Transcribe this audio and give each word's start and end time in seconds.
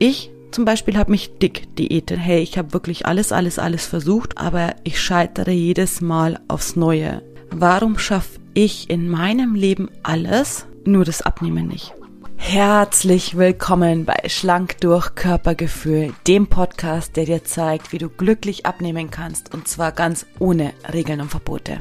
Ich 0.00 0.30
zum 0.52 0.64
Beispiel 0.64 0.96
habe 0.96 1.10
mich 1.10 1.38
dick 1.38 1.74
diätet. 1.74 2.18
Hey, 2.18 2.40
ich 2.40 2.56
habe 2.56 2.72
wirklich 2.72 3.06
alles, 3.06 3.32
alles, 3.32 3.58
alles 3.58 3.86
versucht, 3.86 4.38
aber 4.38 4.76
ich 4.84 5.00
scheitere 5.00 5.50
jedes 5.50 6.00
Mal 6.00 6.40
aufs 6.46 6.76
Neue. 6.76 7.22
Warum 7.50 7.98
schaffe 7.98 8.38
ich 8.54 8.90
in 8.90 9.08
meinem 9.08 9.54
Leben 9.54 9.90
alles, 10.04 10.66
nur 10.84 11.04
das 11.04 11.22
Abnehmen 11.22 11.66
nicht? 11.66 11.94
Herzlich 12.36 13.36
willkommen 13.36 14.04
bei 14.04 14.28
Schlank 14.28 14.80
durch 14.80 15.16
Körpergefühl, 15.16 16.14
dem 16.28 16.46
Podcast, 16.46 17.16
der 17.16 17.24
dir 17.24 17.44
zeigt, 17.44 17.92
wie 17.92 17.98
du 17.98 18.08
glücklich 18.08 18.64
abnehmen 18.66 19.10
kannst 19.10 19.52
und 19.52 19.66
zwar 19.66 19.90
ganz 19.90 20.26
ohne 20.38 20.72
Regeln 20.92 21.20
und 21.20 21.30
Verbote. 21.30 21.80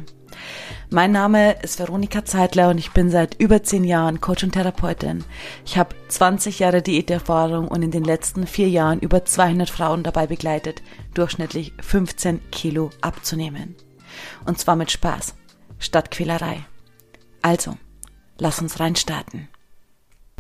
Mein 0.89 1.11
Name 1.11 1.53
ist 1.61 1.79
Veronika 1.79 2.23
Zeitler 2.23 2.69
und 2.69 2.77
ich 2.77 2.91
bin 2.91 3.09
seit 3.09 3.35
über 3.39 3.63
zehn 3.63 3.83
Jahren 3.83 4.21
Coach 4.21 4.43
und 4.43 4.51
Therapeutin. 4.53 5.23
Ich 5.65 5.77
habe 5.77 5.95
20 6.07 6.59
Jahre 6.59 6.81
Diäterfahrung 6.81 7.67
und 7.67 7.81
in 7.81 7.91
den 7.91 8.03
letzten 8.03 8.47
vier 8.47 8.69
Jahren 8.69 8.99
über 8.99 9.25
200 9.25 9.69
Frauen 9.69 10.03
dabei 10.03 10.27
begleitet, 10.27 10.81
durchschnittlich 11.13 11.73
15 11.81 12.51
Kilo 12.51 12.89
abzunehmen. 13.01 13.75
Und 14.45 14.59
zwar 14.59 14.75
mit 14.75 14.91
Spaß, 14.91 15.35
statt 15.79 16.11
Quälerei. 16.11 16.65
Also, 17.41 17.77
lass 18.37 18.61
uns 18.61 18.79
reinstarten. 18.79 19.49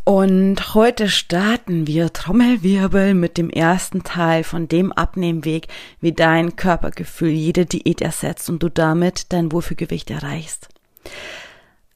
Und 0.07 0.73
heute 0.73 1.09
starten 1.09 1.85
wir 1.85 2.13
Trommelwirbel 2.13 3.13
mit 3.13 3.37
dem 3.37 3.49
ersten 3.49 4.05
Teil 4.05 4.45
von 4.45 4.69
dem 4.69 4.93
Abnehmweg, 4.93 5.67
wie 5.99 6.13
dein 6.13 6.55
Körpergefühl 6.55 7.31
jede 7.31 7.65
Diät 7.65 7.99
ersetzt 7.99 8.49
und 8.49 8.63
du 8.63 8.69
damit 8.69 9.33
dein 9.33 9.51
Wohlfühlgewicht 9.51 10.09
erreichst. 10.09 10.69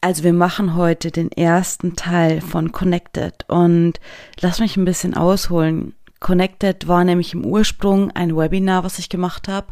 Also 0.01 0.25
wir 0.25 0.34
machen 0.34 0.75
heute 0.75 1.09
den 1.09 1.31
ersten 1.31 1.95
Teil 1.95 2.41
von 2.41 2.73
Connected 2.73 3.45
und 3.47 4.01
lass 4.41 4.59
mich 4.59 4.75
ein 4.75 4.84
bisschen 4.84 5.13
ausholen. 5.15 5.95
Connected 6.20 6.89
war 6.89 7.05
nämlich 7.05 7.34
im 7.34 7.45
Ursprung 7.45 8.12
ein 8.12 8.35
Webinar, 8.35 8.84
was 8.84 8.99
ich 8.99 9.07
gemacht 9.07 9.48
habe 9.48 9.67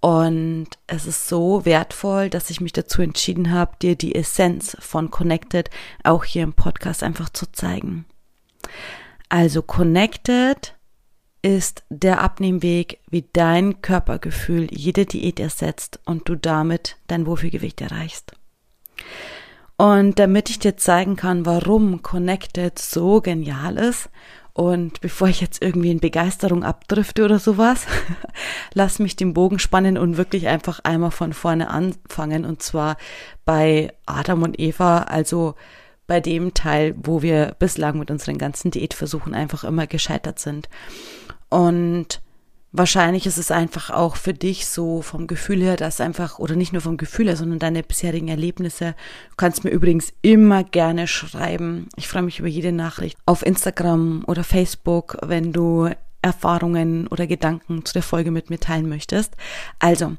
und 0.00 0.68
es 0.86 1.06
ist 1.06 1.28
so 1.28 1.64
wertvoll, 1.66 2.30
dass 2.30 2.48
ich 2.48 2.60
mich 2.60 2.72
dazu 2.72 3.02
entschieden 3.02 3.52
habe, 3.52 3.76
dir 3.80 3.96
die 3.96 4.14
Essenz 4.14 4.76
von 4.80 5.10
Connected 5.10 5.68
auch 6.04 6.24
hier 6.24 6.42
im 6.42 6.54
Podcast 6.54 7.02
einfach 7.02 7.28
zu 7.28 7.52
zeigen. 7.52 8.06
Also 9.28 9.62
Connected 9.62 10.74
ist 11.42 11.84
der 11.90 12.22
Abnehmweg, 12.22 13.00
wie 13.10 13.26
dein 13.32 13.82
Körpergefühl 13.82 14.68
jede 14.70 15.04
Diät 15.04 15.38
ersetzt 15.38 16.00
und 16.04 16.28
du 16.28 16.34
damit 16.34 16.96
dein 17.06 17.26
Wohlfühlgewicht 17.26 17.80
erreichst. 17.80 18.32
Und 19.76 20.18
damit 20.18 20.50
ich 20.50 20.58
dir 20.58 20.76
zeigen 20.76 21.16
kann, 21.16 21.46
warum 21.46 22.02
Connected 22.02 22.78
so 22.78 23.20
genial 23.20 23.78
ist 23.78 24.10
und 24.52 25.00
bevor 25.00 25.28
ich 25.28 25.40
jetzt 25.40 25.62
irgendwie 25.62 25.90
in 25.90 26.00
Begeisterung 26.00 26.64
abdrifte 26.64 27.24
oder 27.24 27.38
sowas, 27.38 27.86
lass 28.74 28.98
mich 28.98 29.16
den 29.16 29.32
Bogen 29.32 29.58
spannen 29.58 29.96
und 29.96 30.16
wirklich 30.16 30.48
einfach 30.48 30.80
einmal 30.82 31.12
von 31.12 31.32
vorne 31.32 31.70
anfangen. 31.70 32.44
Und 32.44 32.62
zwar 32.62 32.96
bei 33.44 33.92
Adam 34.06 34.42
und 34.42 34.58
Eva, 34.58 35.02
also 35.02 35.54
bei 36.06 36.20
dem 36.20 36.54
Teil, 36.54 36.94
wo 37.00 37.22
wir 37.22 37.54
bislang 37.58 37.98
mit 37.98 38.10
unseren 38.10 38.38
ganzen 38.38 38.72
Diätversuchen 38.72 39.34
einfach 39.34 39.62
immer 39.62 39.86
gescheitert 39.86 40.40
sind. 40.40 40.68
Und 41.48 42.20
Wahrscheinlich 42.72 43.26
ist 43.26 43.36
es 43.36 43.50
einfach 43.50 43.90
auch 43.90 44.14
für 44.14 44.32
dich 44.32 44.66
so 44.66 45.02
vom 45.02 45.26
Gefühl 45.26 45.60
her, 45.60 45.76
dass 45.76 46.00
einfach, 46.00 46.38
oder 46.38 46.54
nicht 46.54 46.72
nur 46.72 46.82
vom 46.82 46.96
Gefühl 46.96 47.26
her, 47.26 47.36
sondern 47.36 47.58
deine 47.58 47.82
bisherigen 47.82 48.28
Erlebnisse. 48.28 48.94
Du 49.30 49.36
kannst 49.36 49.64
mir 49.64 49.70
übrigens 49.70 50.12
immer 50.22 50.62
gerne 50.62 51.08
schreiben. 51.08 51.88
Ich 51.96 52.06
freue 52.06 52.22
mich 52.22 52.38
über 52.38 52.46
jede 52.46 52.70
Nachricht 52.70 53.18
auf 53.26 53.44
Instagram 53.44 54.22
oder 54.28 54.44
Facebook, 54.44 55.18
wenn 55.22 55.52
du 55.52 55.90
Erfahrungen 56.22 57.08
oder 57.08 57.26
Gedanken 57.26 57.84
zu 57.84 57.92
der 57.92 58.04
Folge 58.04 58.30
mit 58.30 58.50
mir 58.50 58.60
teilen 58.60 58.88
möchtest. 58.88 59.34
Also, 59.80 60.12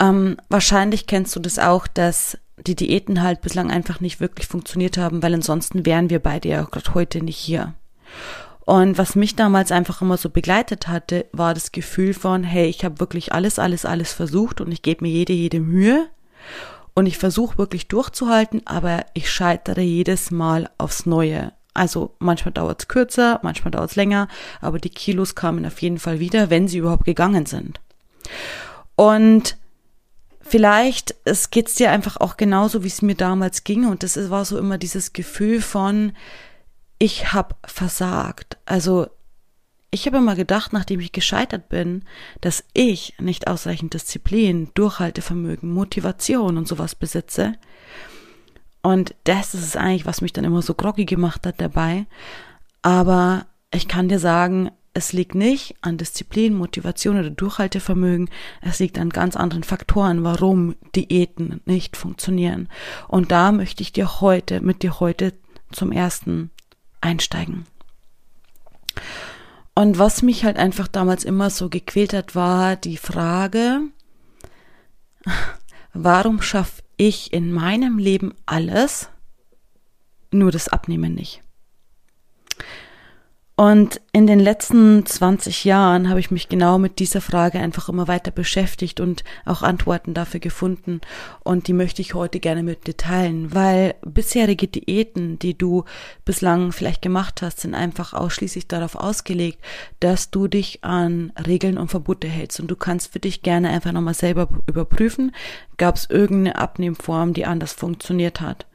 ähm, 0.00 0.36
wahrscheinlich 0.48 1.08
kennst 1.08 1.34
du 1.34 1.40
das 1.40 1.58
auch, 1.58 1.88
dass 1.88 2.38
die 2.56 2.76
Diäten 2.76 3.22
halt 3.22 3.40
bislang 3.40 3.70
einfach 3.70 4.00
nicht 4.00 4.20
wirklich 4.20 4.46
funktioniert 4.46 4.96
haben, 4.96 5.22
weil 5.24 5.34
ansonsten 5.34 5.86
wären 5.86 6.08
wir 6.10 6.20
beide 6.20 6.48
ja 6.48 6.64
auch 6.64 6.70
gerade 6.70 6.94
heute 6.94 7.22
nicht 7.22 7.38
hier. 7.38 7.74
Und 8.68 8.98
was 8.98 9.16
mich 9.16 9.34
damals 9.34 9.72
einfach 9.72 10.02
immer 10.02 10.18
so 10.18 10.28
begleitet 10.28 10.88
hatte, 10.88 11.24
war 11.32 11.54
das 11.54 11.72
Gefühl 11.72 12.12
von, 12.12 12.44
hey, 12.44 12.66
ich 12.66 12.84
habe 12.84 13.00
wirklich 13.00 13.32
alles, 13.32 13.58
alles, 13.58 13.86
alles 13.86 14.12
versucht 14.12 14.60
und 14.60 14.70
ich 14.70 14.82
gebe 14.82 15.04
mir 15.04 15.10
jede, 15.10 15.32
jede 15.32 15.58
Mühe 15.58 16.10
und 16.92 17.06
ich 17.06 17.16
versuche 17.16 17.56
wirklich 17.56 17.88
durchzuhalten, 17.88 18.60
aber 18.66 19.06
ich 19.14 19.30
scheitere 19.30 19.80
jedes 19.80 20.30
Mal 20.30 20.68
aufs 20.76 21.06
Neue. 21.06 21.54
Also 21.72 22.14
manchmal 22.18 22.52
dauert 22.52 22.82
es 22.82 22.88
kürzer, 22.88 23.40
manchmal 23.42 23.70
dauert 23.70 23.88
es 23.88 23.96
länger, 23.96 24.28
aber 24.60 24.78
die 24.78 24.90
Kilos 24.90 25.34
kamen 25.34 25.64
auf 25.64 25.80
jeden 25.80 25.98
Fall 25.98 26.20
wieder, 26.20 26.50
wenn 26.50 26.68
sie 26.68 26.76
überhaupt 26.76 27.06
gegangen 27.06 27.46
sind. 27.46 27.80
Und 28.96 29.56
vielleicht 30.42 31.14
es 31.24 31.48
geht's 31.48 31.76
dir 31.76 31.90
einfach 31.90 32.18
auch 32.18 32.36
genauso, 32.36 32.84
wie 32.84 32.88
es 32.88 33.00
mir 33.00 33.14
damals 33.14 33.64
ging. 33.64 33.86
Und 33.86 34.02
das 34.02 34.28
war 34.28 34.44
so 34.44 34.58
immer 34.58 34.76
dieses 34.76 35.14
Gefühl 35.14 35.62
von, 35.62 36.12
ich 36.98 37.32
habe 37.32 37.54
versagt. 37.64 38.58
Also 38.66 39.08
ich 39.90 40.06
habe 40.06 40.18
immer 40.18 40.34
gedacht, 40.34 40.72
nachdem 40.72 41.00
ich 41.00 41.12
gescheitert 41.12 41.68
bin, 41.68 42.04
dass 42.40 42.64
ich 42.74 43.14
nicht 43.18 43.46
ausreichend 43.46 43.94
Disziplin, 43.94 44.70
Durchhaltevermögen, 44.74 45.72
Motivation 45.72 46.58
und 46.58 46.68
sowas 46.68 46.94
besitze. 46.94 47.54
Und 48.82 49.14
das 49.24 49.54
ist 49.54 49.62
es 49.62 49.76
eigentlich, 49.76 50.06
was 50.06 50.20
mich 50.20 50.32
dann 50.32 50.44
immer 50.44 50.62
so 50.62 50.74
groggy 50.74 51.04
gemacht 51.04 51.46
hat 51.46 51.60
dabei. 51.60 52.06
Aber 52.82 53.46
ich 53.72 53.88
kann 53.88 54.08
dir 54.08 54.18
sagen, 54.18 54.70
es 54.94 55.12
liegt 55.12 55.34
nicht 55.34 55.76
an 55.80 55.96
Disziplin, 55.96 56.54
Motivation 56.54 57.18
oder 57.18 57.30
Durchhaltevermögen. 57.30 58.28
Es 58.60 58.78
liegt 58.78 58.98
an 58.98 59.10
ganz 59.10 59.36
anderen 59.36 59.62
Faktoren, 59.62 60.24
warum 60.24 60.74
Diäten 60.94 61.60
nicht 61.64 61.96
funktionieren. 61.96 62.68
Und 63.06 63.30
da 63.30 63.52
möchte 63.52 63.82
ich 63.82 63.92
dir 63.92 64.20
heute, 64.20 64.60
mit 64.60 64.82
dir 64.82 65.00
heute 65.00 65.34
zum 65.70 65.92
ersten 65.92 66.50
einsteigen. 67.00 67.66
Und 69.74 69.98
was 69.98 70.22
mich 70.22 70.44
halt 70.44 70.56
einfach 70.56 70.88
damals 70.88 71.24
immer 71.24 71.50
so 71.50 71.68
gequält 71.68 72.12
hat, 72.12 72.34
war 72.34 72.74
die 72.74 72.96
Frage, 72.96 73.82
warum 75.92 76.42
schaffe 76.42 76.82
ich 76.96 77.32
in 77.32 77.52
meinem 77.52 77.98
Leben 77.98 78.34
alles, 78.44 79.08
nur 80.32 80.50
das 80.50 80.68
Abnehmen 80.68 81.14
nicht? 81.14 81.42
Und 83.58 84.00
in 84.12 84.28
den 84.28 84.38
letzten 84.38 85.04
20 85.04 85.64
Jahren 85.64 86.08
habe 86.08 86.20
ich 86.20 86.30
mich 86.30 86.48
genau 86.48 86.78
mit 86.78 87.00
dieser 87.00 87.20
Frage 87.20 87.58
einfach 87.58 87.88
immer 87.88 88.06
weiter 88.06 88.30
beschäftigt 88.30 89.00
und 89.00 89.24
auch 89.44 89.62
Antworten 89.62 90.14
dafür 90.14 90.38
gefunden. 90.38 91.00
Und 91.42 91.66
die 91.66 91.72
möchte 91.72 92.00
ich 92.00 92.14
heute 92.14 92.38
gerne 92.38 92.62
mit 92.62 92.86
dir 92.86 92.96
teilen, 92.96 93.52
weil 93.52 93.96
bisherige 94.02 94.68
Diäten, 94.68 95.40
die 95.40 95.58
du 95.58 95.82
bislang 96.24 96.70
vielleicht 96.70 97.02
gemacht 97.02 97.42
hast, 97.42 97.58
sind 97.58 97.74
einfach 97.74 98.12
ausschließlich 98.12 98.68
darauf 98.68 98.94
ausgelegt, 98.94 99.58
dass 99.98 100.30
du 100.30 100.46
dich 100.46 100.84
an 100.84 101.32
Regeln 101.44 101.78
und 101.78 101.88
Verbote 101.88 102.28
hältst. 102.28 102.60
Und 102.60 102.68
du 102.68 102.76
kannst 102.76 103.12
für 103.12 103.18
dich 103.18 103.42
gerne 103.42 103.70
einfach 103.70 103.90
nochmal 103.90 104.14
selber 104.14 104.48
überprüfen, 104.68 105.34
gab 105.78 105.96
es 105.96 106.08
irgendeine 106.08 106.58
Abnehmform, 106.58 107.32
die 107.32 107.44
anders 107.44 107.72
funktioniert 107.72 108.40
hat. 108.40 108.66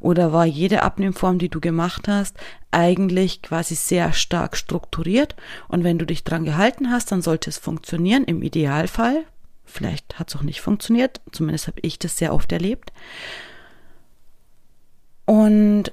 Oder 0.00 0.32
war 0.32 0.46
jede 0.46 0.82
Abnehmform, 0.82 1.38
die 1.38 1.48
du 1.48 1.60
gemacht 1.60 2.08
hast, 2.08 2.36
eigentlich 2.72 3.42
quasi 3.42 3.74
sehr 3.74 4.12
stark 4.12 4.56
strukturiert? 4.56 5.36
Und 5.68 5.84
wenn 5.84 5.98
du 5.98 6.06
dich 6.06 6.24
dran 6.24 6.44
gehalten 6.44 6.90
hast, 6.90 7.12
dann 7.12 7.22
sollte 7.22 7.50
es 7.50 7.58
funktionieren, 7.58 8.24
im 8.24 8.42
Idealfall. 8.42 9.24
Vielleicht 9.64 10.18
hat 10.18 10.28
es 10.28 10.36
auch 10.36 10.42
nicht 10.42 10.60
funktioniert, 10.60 11.20
zumindest 11.30 11.66
habe 11.66 11.80
ich 11.82 11.98
das 11.98 12.18
sehr 12.18 12.34
oft 12.34 12.52
erlebt. 12.52 12.92
Und 15.24 15.92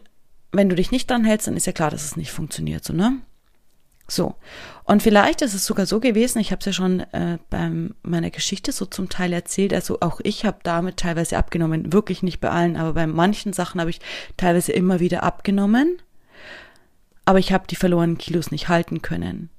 wenn 0.52 0.70
du 0.70 0.76
dich 0.76 0.92
nicht 0.92 1.10
dran 1.10 1.24
hältst, 1.24 1.48
dann 1.48 1.56
ist 1.56 1.68
ja 1.68 1.74
klar, 1.74 1.92
dass 1.92 2.04
es 2.04 2.18
nicht 2.18 2.32
funktioniert, 2.32 2.84
so, 2.84 2.94
ne? 2.94 3.20
So. 4.08 4.36
Und 4.86 5.04
vielleicht 5.04 5.44
ist 5.44 5.54
es 5.54 5.66
sogar 5.66 5.86
so 5.86 6.00
gewesen, 6.00 6.40
ich 6.40 6.52
habe 6.52 6.60
es 6.60 6.66
ja 6.66 6.74
schon 6.74 7.02
äh, 7.12 7.38
bei 7.52 7.72
meiner 8.02 8.32
Geschichte 8.32 8.72
so 8.72 8.86
zum 8.86 9.08
Teil 9.08 9.32
erzählt, 9.34 9.74
also 9.74 10.00
auch 10.02 10.20
ich 10.24 10.46
habe 10.46 10.58
damit 10.64 10.98
teilweise 10.98 11.38
abgenommen, 11.38 11.94
wirklich 11.94 12.24
nicht 12.24 12.40
bei 12.40 12.50
allen, 12.50 12.76
aber 12.76 12.94
bei 12.94 13.06
manchen 13.06 13.54
Sachen 13.54 13.80
habe 13.80 13.92
ich 13.92 14.00
teilweise 14.36 14.72
immer 14.72 15.00
wieder 15.00 15.22
abgenommen, 15.22 16.02
aber 17.30 17.38
ich 17.38 17.54
habe 17.54 17.68
die 17.68 17.76
verlorenen 17.76 18.18
Kilos 18.18 18.50
nicht 18.50 18.70
halten 18.70 19.04
können. 19.04 19.52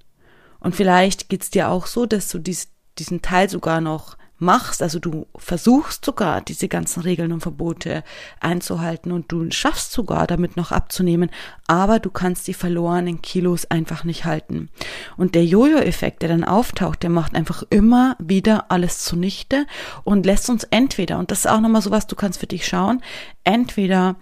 Und 0.58 0.75
vielleicht 0.75 1.28
geht's 1.28 1.50
dir 1.50 1.69
auch 1.69 1.87
so, 1.87 2.05
dass 2.05 2.28
du 2.28 2.40
dies, 2.40 2.72
diesen 2.99 3.22
Teil 3.22 3.49
sogar 3.49 3.81
noch 3.81 4.17
machst, 4.38 4.82
also 4.82 4.99
du 4.99 5.28
versuchst 5.37 6.05
sogar 6.05 6.40
diese 6.40 6.67
ganzen 6.67 7.00
Regeln 7.00 7.31
und 7.31 7.43
Verbote 7.43 8.02
einzuhalten 8.40 9.12
und 9.12 9.31
du 9.31 9.52
schaffst 9.52 9.93
sogar 9.93 10.26
damit 10.26 10.56
noch 10.56 10.72
abzunehmen, 10.72 11.31
aber 11.69 12.00
du 12.00 12.11
kannst 12.11 12.49
die 12.49 12.55
verlorenen 12.55 13.22
Kilos 13.22 13.67
einfach 13.67 14.02
nicht 14.02 14.25
halten. 14.25 14.69
Und 15.16 15.37
der 15.37 15.44
Jojo-Effekt, 15.44 16.23
der 16.23 16.31
dann 16.31 16.43
auftaucht, 16.43 17.05
der 17.05 17.11
macht 17.11 17.37
einfach 17.37 17.62
immer 17.70 18.16
wieder 18.19 18.73
alles 18.73 19.05
zunichte 19.05 19.64
und 20.02 20.26
lässt 20.26 20.50
uns 20.50 20.64
entweder, 20.64 21.20
und 21.20 21.31
das 21.31 21.40
ist 21.40 21.46
auch 21.46 21.61
nochmal 21.61 21.82
sowas, 21.82 22.08
du 22.08 22.16
kannst 22.16 22.40
für 22.40 22.49
dich 22.49 22.66
schauen, 22.66 23.00
entweder 23.44 24.16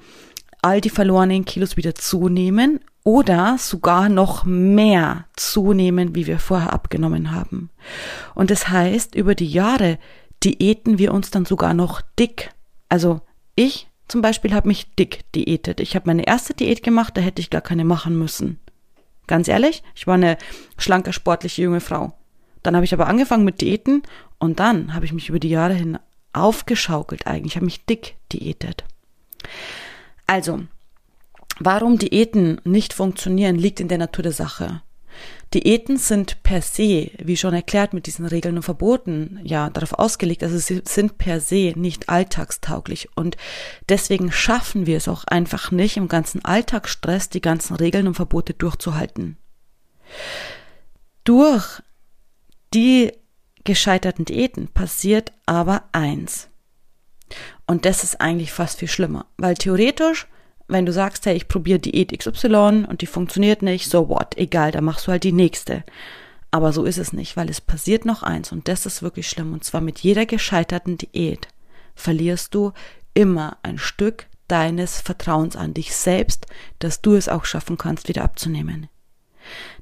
all 0.61 0.83
die 0.83 0.91
verlorenen 0.91 1.47
Kilos 1.47 1.79
wieder 1.79 1.95
zunehmen 1.95 2.81
oder 3.09 3.57
sogar 3.57 4.11
noch 4.11 4.45
mehr 4.45 5.25
zunehmen, 5.35 6.15
wie 6.15 6.27
wir 6.27 6.39
vorher 6.39 6.75
abgenommen 6.75 7.31
haben. 7.31 7.71
Und 8.35 8.51
das 8.51 8.69
heißt, 8.69 9.15
über 9.15 9.35
die 9.35 9.49
Jahre 9.49 9.99
diäten 10.45 10.99
wir 10.99 11.15
uns 11.15 11.31
dann 11.31 11.47
sogar 11.47 11.73
noch 11.73 12.03
dick. 12.19 12.51
Also 12.91 13.23
ich 13.55 13.89
zum 14.09 14.21
Beispiel 14.21 14.53
habe 14.53 14.69
mich 14.69 14.95
dick 14.97 15.25
diätet. 15.35 15.81
Ich 15.81 15.95
habe 15.95 16.05
meine 16.07 16.27
erste 16.27 16.53
Diät 16.53 16.83
gemacht, 16.83 17.17
da 17.17 17.23
hätte 17.23 17.41
ich 17.41 17.49
gar 17.49 17.63
keine 17.63 17.87
machen 17.87 18.19
müssen. 18.19 18.61
Ganz 19.27 19.49
ehrlich, 19.49 19.83
ich 19.95 20.07
war 20.07 20.17
eine 20.17 20.37
schlanke, 20.77 21.15
sportliche 21.15 21.63
junge 21.63 21.81
Frau. 21.81 22.13
Dann 22.63 22.77
habe 22.77 22.85
ich 22.85 22.93
aber 22.93 23.07
angefangen 23.07 23.45
mit 23.47 23.63
Diäten 23.63 24.03
und 24.39 24.61
dann 24.61 24.93
habe 24.93 25.07
ich 25.07 25.15
mich 25.15 25.31
über 25.31 25.39
die 25.39 25.49
Jahre 25.49 25.73
hin 25.73 25.99
aufgeschaukelt 26.35 27.27
eigentlich, 27.27 27.57
habe 27.57 27.65
mich 27.65 27.87
dick 27.87 28.17
diätet. 28.33 28.85
Also, 30.27 30.61
warum 31.59 31.99
Diäten 31.99 32.61
nicht 32.65 32.93
funktionieren, 32.93 33.57
liegt 33.57 33.81
in 33.81 33.89
der 33.89 33.99
Natur 33.99 34.23
der 34.23 34.33
Sache. 34.33 34.83
Diäten 35.55 35.97
sind 35.97 36.43
per 36.43 36.61
se, 36.61 37.11
wie 37.19 37.37
schon 37.37 37.55
erklärt 37.55 37.95
mit 37.95 38.07
diesen 38.07 38.27
Regeln 38.27 38.57
und 38.57 38.63
Verboten, 38.65 39.41
ja, 39.43 39.71
darauf 39.71 39.95
ausgelegt, 39.95 40.43
also 40.43 40.59
sie 40.59 40.83
sind 40.85 41.17
per 41.17 41.41
se 41.41 41.73
nicht 41.75 42.11
alltagstauglich 42.11 43.09
und 43.17 43.39
deswegen 43.89 44.31
schaffen 44.31 44.87
wir 44.87 44.99
es 44.99 45.09
auch 45.09 45.25
einfach 45.25 45.71
nicht, 45.71 45.97
im 45.97 46.09
ganzen 46.09 46.45
Alltagsstress 46.45 47.31
die 47.31 47.41
ganzen 47.41 47.77
Regeln 47.77 48.07
und 48.07 48.15
Verbote 48.15 48.53
durchzuhalten. 48.53 49.39
Durch 51.25 51.83
die 52.75 53.13
gescheiterten 53.65 54.27
Diäten 54.27 54.69
passiert 54.69 55.33
aber 55.47 55.85
eins. 55.93 56.49
Und 57.67 57.85
das 57.85 58.05
ist 58.05 58.21
eigentlich 58.21 58.53
fast 58.53 58.79
viel 58.79 58.89
schlimmer, 58.89 59.27
weil 59.37 59.55
theoretisch 59.55 60.27
wenn 60.69 60.87
du 60.87 60.93
sagst, 60.93 61.27
hey, 61.27 61.35
ich 61.35 61.49
probiere 61.49 61.79
Diät 61.79 62.17
XY 62.17 62.87
und 62.89 63.01
die 63.01 63.07
funktioniert 63.07 63.63
nicht, 63.63 63.91
so 63.91 64.09
what, 64.09 64.37
egal, 64.37 64.71
dann 64.71 64.85
machst 64.85 65.07
du 65.07 65.11
halt 65.11 65.25
die 65.25 65.33
nächste. 65.33 65.83
Aber 66.51 66.73
so 66.73 66.85
ist 66.85 66.99
es 66.99 67.13
nicht, 67.13 67.37
weil 67.37 67.51
es 67.51 67.61
passiert 67.61 68.05
noch 68.05 68.23
eins 68.23 68.53
und 68.53 68.69
das 68.69 68.87
ist 68.87 69.03
wirklich 69.03 69.29
schlimm 69.29 69.53
und 69.53 69.65
zwar 69.65 69.81
mit 69.81 69.99
jeder 70.01 70.27
gescheiterten 70.27 70.97
Diät 70.97 71.49
verlierst 71.95 72.55
du 72.55 72.73
immer 73.13 73.59
ein 73.63 73.79
Stück 73.79 74.27
deines 74.47 75.01
Vertrauens 75.01 75.57
an 75.57 75.75
dich 75.75 75.95
selbst, 75.95 76.47
dass 76.79 77.03
du 77.03 77.15
es 77.15 77.29
auch 77.29 77.45
schaffen 77.45 77.77
kannst, 77.77 78.09
wieder 78.09 78.23
abzunehmen. 78.23 78.89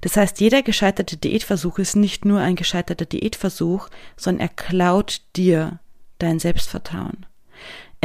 Das 0.01 0.17
heißt, 0.17 0.41
jeder 0.41 0.63
gescheiterte 0.63 1.17
Diätversuch 1.17 1.79
ist 1.79 1.97
nicht 1.97 2.25
nur 2.25 2.41
ein 2.41 2.57
gescheiterter 2.57 3.05
Diätversuch, 3.05 3.89
sondern 4.17 4.49
er 4.49 4.55
klaut 4.55 5.23
dir 5.37 5.81
dein 6.19 6.39
Selbstvertrauen. 6.39 7.27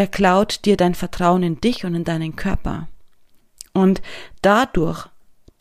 Er 0.01 0.07
klaut 0.07 0.65
dir 0.65 0.77
dein 0.77 0.95
Vertrauen 0.95 1.43
in 1.43 1.61
dich 1.61 1.85
und 1.85 1.93
in 1.93 2.03
deinen 2.03 2.35
Körper. 2.35 2.87
Und 3.71 4.01
dadurch 4.41 5.07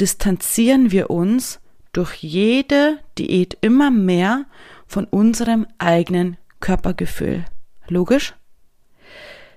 distanzieren 0.00 0.90
wir 0.90 1.10
uns 1.10 1.60
durch 1.92 2.14
jede 2.14 3.00
Diät 3.18 3.58
immer 3.60 3.90
mehr 3.90 4.46
von 4.86 5.04
unserem 5.04 5.66
eigenen 5.76 6.38
Körpergefühl. 6.60 7.44
Logisch? 7.86 8.34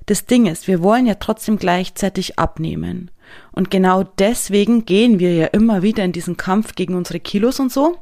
Das 0.06 0.26
Ding 0.26 0.48
ist, 0.48 0.68
wir 0.68 0.84
wollen 0.84 1.06
ja 1.06 1.16
trotzdem 1.16 1.56
gleichzeitig 1.56 2.38
abnehmen. 2.38 3.10
Und 3.54 3.72
genau 3.72 4.04
deswegen 4.04 4.84
gehen 4.84 5.18
wir 5.18 5.34
ja 5.34 5.46
immer 5.46 5.82
wieder 5.82 6.04
in 6.04 6.12
diesen 6.12 6.36
Kampf 6.36 6.76
gegen 6.76 6.96
unsere 6.96 7.22
Kilos 7.22 7.62
und 7.62 7.72
so. 7.72 8.00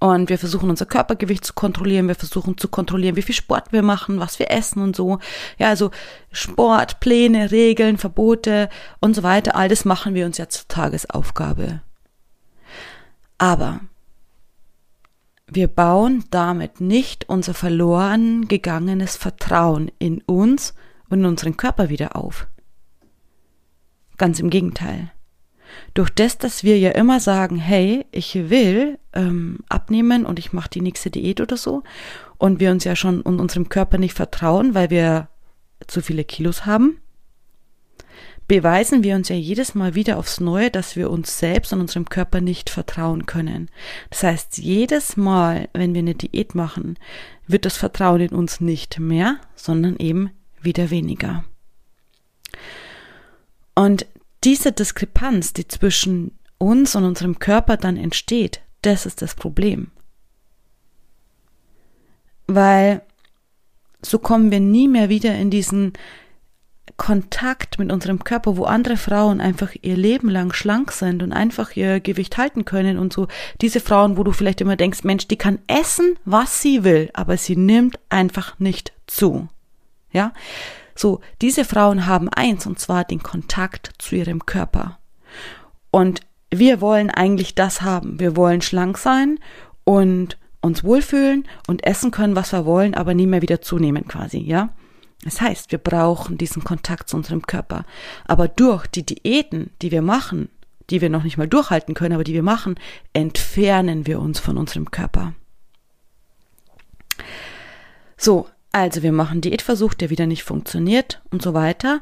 Und 0.00 0.28
wir 0.28 0.38
versuchen 0.38 0.70
unser 0.70 0.86
Körpergewicht 0.86 1.44
zu 1.44 1.54
kontrollieren, 1.54 2.06
wir 2.06 2.14
versuchen 2.14 2.56
zu 2.56 2.68
kontrollieren, 2.68 3.16
wie 3.16 3.22
viel 3.22 3.34
Sport 3.34 3.72
wir 3.72 3.82
machen, 3.82 4.20
was 4.20 4.38
wir 4.38 4.50
essen 4.50 4.80
und 4.80 4.94
so. 4.94 5.18
Ja, 5.58 5.68
also 5.70 5.90
Sport, 6.30 7.00
Pläne, 7.00 7.50
Regeln, 7.50 7.98
Verbote 7.98 8.68
und 9.00 9.14
so 9.14 9.24
weiter, 9.24 9.56
all 9.56 9.68
das 9.68 9.84
machen 9.84 10.14
wir 10.14 10.24
uns 10.24 10.38
ja 10.38 10.48
zur 10.48 10.68
Tagesaufgabe. 10.68 11.82
Aber 13.38 13.80
wir 15.48 15.66
bauen 15.66 16.24
damit 16.30 16.80
nicht 16.80 17.28
unser 17.28 17.54
verloren 17.54 18.46
gegangenes 18.46 19.16
Vertrauen 19.16 19.90
in 19.98 20.20
uns 20.22 20.74
und 21.08 21.20
in 21.20 21.26
unseren 21.26 21.56
Körper 21.56 21.88
wieder 21.88 22.14
auf. 22.14 22.46
Ganz 24.16 24.38
im 24.38 24.50
Gegenteil 24.50 25.10
durch 25.94 26.10
das, 26.10 26.38
dass 26.38 26.64
wir 26.64 26.78
ja 26.78 26.90
immer 26.90 27.20
sagen, 27.20 27.56
hey, 27.56 28.06
ich 28.10 28.34
will 28.50 28.98
ähm, 29.12 29.60
abnehmen 29.68 30.26
und 30.26 30.38
ich 30.38 30.52
mache 30.52 30.70
die 30.70 30.80
nächste 30.80 31.10
Diät 31.10 31.40
oder 31.40 31.56
so, 31.56 31.82
und 32.38 32.60
wir 32.60 32.70
uns 32.70 32.84
ja 32.84 32.96
schon 32.96 33.20
und 33.20 33.40
unserem 33.40 33.68
Körper 33.68 33.98
nicht 33.98 34.14
vertrauen, 34.14 34.74
weil 34.74 34.90
wir 34.90 35.28
zu 35.86 36.00
viele 36.00 36.24
Kilos 36.24 36.66
haben, 36.66 37.00
beweisen 38.46 39.02
wir 39.02 39.14
uns 39.14 39.28
ja 39.28 39.36
jedes 39.36 39.74
Mal 39.74 39.94
wieder 39.94 40.16
aufs 40.16 40.40
Neue, 40.40 40.70
dass 40.70 40.96
wir 40.96 41.10
uns 41.10 41.38
selbst 41.38 41.72
und 41.72 41.80
unserem 41.80 42.08
Körper 42.08 42.40
nicht 42.40 42.70
vertrauen 42.70 43.26
können. 43.26 43.70
Das 44.10 44.22
heißt, 44.22 44.58
jedes 44.58 45.16
Mal, 45.16 45.68
wenn 45.74 45.94
wir 45.94 46.00
eine 46.00 46.14
Diät 46.14 46.54
machen, 46.54 46.98
wird 47.46 47.66
das 47.66 47.76
Vertrauen 47.76 48.20
in 48.20 48.30
uns 48.30 48.60
nicht 48.60 48.98
mehr, 48.98 49.38
sondern 49.54 49.96
eben 49.96 50.30
wieder 50.62 50.90
weniger. 50.90 51.44
Und 53.74 54.06
diese 54.44 54.72
Diskrepanz, 54.72 55.52
die 55.52 55.66
zwischen 55.66 56.38
uns 56.58 56.94
und 56.96 57.04
unserem 57.04 57.38
Körper 57.38 57.76
dann 57.76 57.96
entsteht, 57.96 58.60
das 58.82 59.06
ist 59.06 59.22
das 59.22 59.34
Problem. 59.34 59.90
Weil 62.46 63.02
so 64.00 64.18
kommen 64.18 64.50
wir 64.50 64.60
nie 64.60 64.88
mehr 64.88 65.08
wieder 65.08 65.34
in 65.34 65.50
diesen 65.50 65.92
Kontakt 66.96 67.78
mit 67.78 67.92
unserem 67.92 68.24
Körper, 68.24 68.56
wo 68.56 68.64
andere 68.64 68.96
Frauen 68.96 69.40
einfach 69.40 69.72
ihr 69.82 69.96
Leben 69.96 70.28
lang 70.28 70.52
schlank 70.52 70.90
sind 70.90 71.22
und 71.22 71.32
einfach 71.32 71.76
ihr 71.76 72.00
Gewicht 72.00 72.38
halten 72.38 72.64
können 72.64 72.98
und 72.98 73.12
so 73.12 73.28
diese 73.60 73.80
Frauen, 73.80 74.16
wo 74.16 74.24
du 74.24 74.32
vielleicht 74.32 74.60
immer 74.60 74.76
denkst, 74.76 75.04
Mensch, 75.04 75.28
die 75.28 75.36
kann 75.36 75.60
essen, 75.66 76.16
was 76.24 76.62
sie 76.62 76.84
will, 76.84 77.10
aber 77.12 77.36
sie 77.36 77.56
nimmt 77.56 77.98
einfach 78.08 78.58
nicht 78.58 78.92
zu. 79.06 79.48
Ja? 80.10 80.32
So, 80.98 81.20
diese 81.40 81.64
Frauen 81.64 82.06
haben 82.06 82.28
eins, 82.28 82.66
und 82.66 82.80
zwar 82.80 83.04
den 83.04 83.22
Kontakt 83.22 83.92
zu 83.98 84.16
ihrem 84.16 84.46
Körper. 84.46 84.98
Und 85.92 86.22
wir 86.50 86.80
wollen 86.80 87.08
eigentlich 87.08 87.54
das 87.54 87.82
haben. 87.82 88.18
Wir 88.18 88.34
wollen 88.34 88.62
schlank 88.62 88.98
sein 88.98 89.38
und 89.84 90.38
uns 90.60 90.82
wohlfühlen 90.82 91.46
und 91.68 91.86
essen 91.86 92.10
können, 92.10 92.34
was 92.34 92.52
wir 92.52 92.66
wollen, 92.66 92.94
aber 92.94 93.14
nie 93.14 93.28
mehr 93.28 93.42
wieder 93.42 93.62
zunehmen 93.62 94.08
quasi, 94.08 94.38
ja? 94.38 94.70
Das 95.22 95.40
heißt, 95.40 95.70
wir 95.70 95.78
brauchen 95.78 96.36
diesen 96.36 96.64
Kontakt 96.64 97.08
zu 97.08 97.16
unserem 97.16 97.42
Körper. 97.42 97.84
Aber 98.24 98.48
durch 98.48 98.88
die 98.88 99.06
Diäten, 99.06 99.70
die 99.80 99.92
wir 99.92 100.02
machen, 100.02 100.48
die 100.90 101.00
wir 101.00 101.10
noch 101.10 101.22
nicht 101.22 101.38
mal 101.38 101.46
durchhalten 101.46 101.94
können, 101.94 102.14
aber 102.14 102.24
die 102.24 102.34
wir 102.34 102.42
machen, 102.42 102.74
entfernen 103.12 104.08
wir 104.08 104.18
uns 104.18 104.40
von 104.40 104.58
unserem 104.58 104.90
Körper. 104.90 105.34
So, 108.16 108.48
also 108.72 109.02
wir 109.02 109.12
machen 109.12 109.40
Diätversuch, 109.40 109.94
der 109.94 110.10
wieder 110.10 110.26
nicht 110.26 110.44
funktioniert 110.44 111.22
und 111.30 111.42
so 111.42 111.54
weiter. 111.54 112.00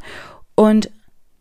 Und 0.54 0.90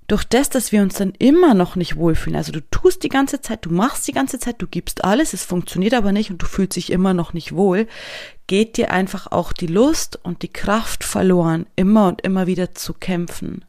durch 0.08 0.24
das, 0.24 0.50
dass 0.50 0.72
wir 0.72 0.82
uns 0.84 0.96
dann 0.96 1.14
immer 1.18 1.56
noch 1.56 1.76
nicht 1.76 1.96
wohlfühlen, 1.96 2.38
also 2.38 2.52
du 2.52 2.62
tust 2.70 3.04
die 3.04 3.10
ganze 3.10 3.42
Zeit, 3.42 3.66
du 3.66 3.72
machst 3.72 4.08
die 4.08 4.12
ganze 4.12 4.38
Zeit, 4.38 4.62
du 4.62 4.68
gibst 4.68 5.04
alles, 5.04 5.34
es 5.34 5.44
funktioniert 5.44 5.96
aber 5.96 6.12
nicht 6.12 6.30
und 6.30 6.42
du 6.42 6.46
fühlst 6.46 6.76
dich 6.76 6.92
immer 6.92 7.16
noch 7.16 7.34
nicht 7.34 7.56
wohl, 7.56 7.88
geht 8.46 8.78
dir 8.78 8.92
einfach 8.92 9.32
auch 9.32 9.52
die 9.52 9.68
Lust 9.68 10.20
und 10.22 10.44
die 10.44 10.54
Kraft 10.54 11.04
verloren, 11.04 11.66
immer 11.76 12.08
und 12.08 12.22
immer 12.22 12.46
wieder 12.46 12.76
zu 12.76 12.94
kämpfen. 12.94 13.66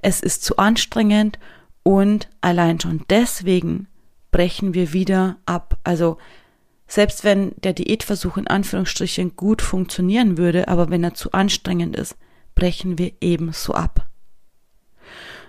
Es 0.00 0.20
ist 0.20 0.44
zu 0.44 0.58
anstrengend 0.58 1.40
und 1.82 2.28
allein 2.40 2.78
schon 2.78 3.02
deswegen 3.10 3.88
brechen 4.30 4.74
wir 4.74 4.92
wieder 4.92 5.38
ab. 5.44 5.78
Also 5.82 6.18
selbst 6.86 7.24
wenn 7.24 7.52
der 7.56 7.72
Diätversuch 7.72 8.36
in 8.36 8.46
Anführungsstrichen 8.46 9.36
gut 9.36 9.62
funktionieren 9.62 10.36
würde, 10.38 10.68
aber 10.68 10.90
wenn 10.90 11.04
er 11.04 11.14
zu 11.14 11.32
anstrengend 11.32 11.96
ist, 11.96 12.16
brechen 12.54 12.98
wir 12.98 13.12
ebenso 13.20 13.74
ab. 13.74 14.06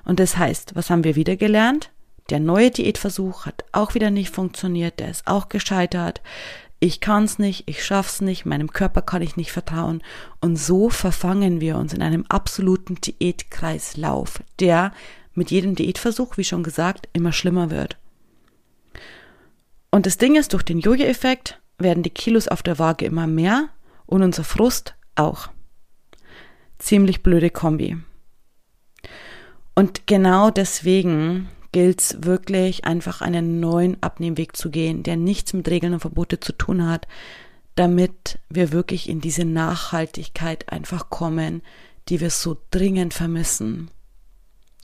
Und 0.06 0.20
das 0.20 0.38
heißt, 0.38 0.76
was 0.76 0.90
haben 0.90 1.04
wir 1.04 1.16
wieder 1.16 1.36
gelernt? 1.36 1.92
Der 2.30 2.40
neue 2.40 2.72
Diätversuch 2.72 3.46
hat 3.46 3.66
auch 3.72 3.94
wieder 3.94 4.10
nicht 4.10 4.34
funktioniert, 4.34 5.00
der 5.00 5.12
ist 5.12 5.28
auch 5.28 5.50
gescheitert. 5.50 6.22
Ich 6.80 7.00
kann's 7.00 7.40
nicht, 7.40 7.64
ich 7.68 7.84
schaff's 7.84 8.22
nicht, 8.22 8.46
meinem 8.46 8.72
Körper 8.72 9.02
kann 9.02 9.22
ich 9.22 9.38
nicht 9.38 9.52
vertrauen. 9.52 10.02
Und 10.42 10.58
so 10.58 10.90
verfangen 10.90 11.62
wir 11.62 11.78
uns 11.78 11.94
in 11.94 12.02
einem 12.02 12.26
absoluten 12.28 12.96
Diätkreislauf, 12.96 14.42
der 14.60 14.92
mit 15.34 15.52
jedem 15.52 15.76
Diätversuch, 15.76 16.38
wie 16.38 16.44
schon 16.44 16.64
gesagt, 16.64 17.08
immer 17.14 17.32
schlimmer 17.32 17.70
wird. 17.70 17.98
Und 19.96 20.06
das 20.06 20.18
Ding 20.18 20.36
ist, 20.36 20.52
durch 20.52 20.64
den 20.64 20.80
Jojo-Effekt 20.80 21.62
werden 21.78 22.04
die 22.04 22.10
Kilos 22.10 22.50
auf 22.50 22.62
der 22.62 22.80
Waage 22.80 23.06
immer 23.06 23.28
mehr 23.28 23.70
und 24.06 24.24
unser 24.24 24.44
Frust 24.44 24.94
auch. 25.16 25.48
Ziemlich 26.80 27.24
blöde 27.24 27.50
Kombi. 27.50 27.96
Und 29.74 30.06
genau 30.06 30.50
deswegen 30.50 31.48
gilt 31.72 32.02
es 32.02 32.24
wirklich 32.26 32.84
einfach 32.84 33.22
einen 33.22 33.62
neuen 33.62 34.04
Abnehmweg 34.04 34.58
zu 34.58 34.70
gehen, 34.70 35.02
der 35.02 35.16
nichts 35.16 35.54
mit 35.54 35.70
Regeln 35.70 35.94
und 35.94 36.02
Verbote 36.02 36.42
zu 36.42 36.52
tun 36.52 36.86
hat, 36.86 37.08
damit 37.76 38.40
wir 38.50 38.74
wirklich 38.74 39.08
in 39.08 39.22
diese 39.22 39.46
Nachhaltigkeit 39.46 40.74
einfach 40.74 41.10
kommen, 41.10 41.62
die 42.10 42.20
wir 42.20 42.32
so 42.32 42.58
dringend 42.70 43.14
vermissen. 43.14 43.90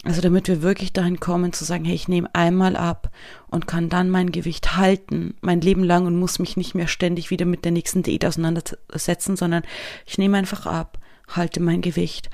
Also 0.03 0.21
damit 0.21 0.47
wir 0.47 0.63
wirklich 0.63 0.93
dahin 0.93 1.19
kommen 1.19 1.53
zu 1.53 1.63
sagen, 1.63 1.85
hey, 1.85 1.93
ich 1.93 2.07
nehme 2.07 2.33
einmal 2.33 2.75
ab 2.75 3.11
und 3.47 3.67
kann 3.67 3.89
dann 3.89 4.09
mein 4.09 4.31
Gewicht 4.31 4.75
halten, 4.75 5.35
mein 5.41 5.61
Leben 5.61 5.83
lang 5.83 6.07
und 6.07 6.17
muss 6.17 6.39
mich 6.39 6.57
nicht 6.57 6.73
mehr 6.73 6.87
ständig 6.87 7.29
wieder 7.29 7.45
mit 7.45 7.65
der 7.65 7.71
nächsten 7.71 8.01
Diät 8.01 8.25
auseinandersetzen, 8.25 9.35
sondern 9.35 9.61
ich 10.07 10.17
nehme 10.17 10.37
einfach 10.37 10.65
ab, 10.65 10.97
halte 11.27 11.59
mein 11.59 11.81
Gewicht 11.81 12.31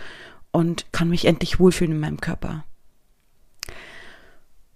und 0.51 0.85
kann 0.93 1.09
mich 1.09 1.25
endlich 1.25 1.59
wohlfühlen 1.59 1.93
in 1.93 1.99
meinem 1.99 2.21
Körper. 2.21 2.63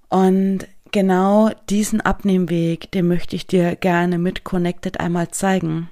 Und 0.10 0.68
genau 0.92 1.52
diesen 1.70 2.02
Abnehmweg, 2.02 2.92
den 2.92 3.08
möchte 3.08 3.38
ich 3.38 3.48
dir 3.48 3.78
gerne 3.78 4.18
mit 4.18 4.44
Connected 4.44 5.00
einmal 5.00 5.32
zeigen. 5.32 5.90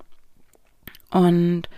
Und 1.12 1.70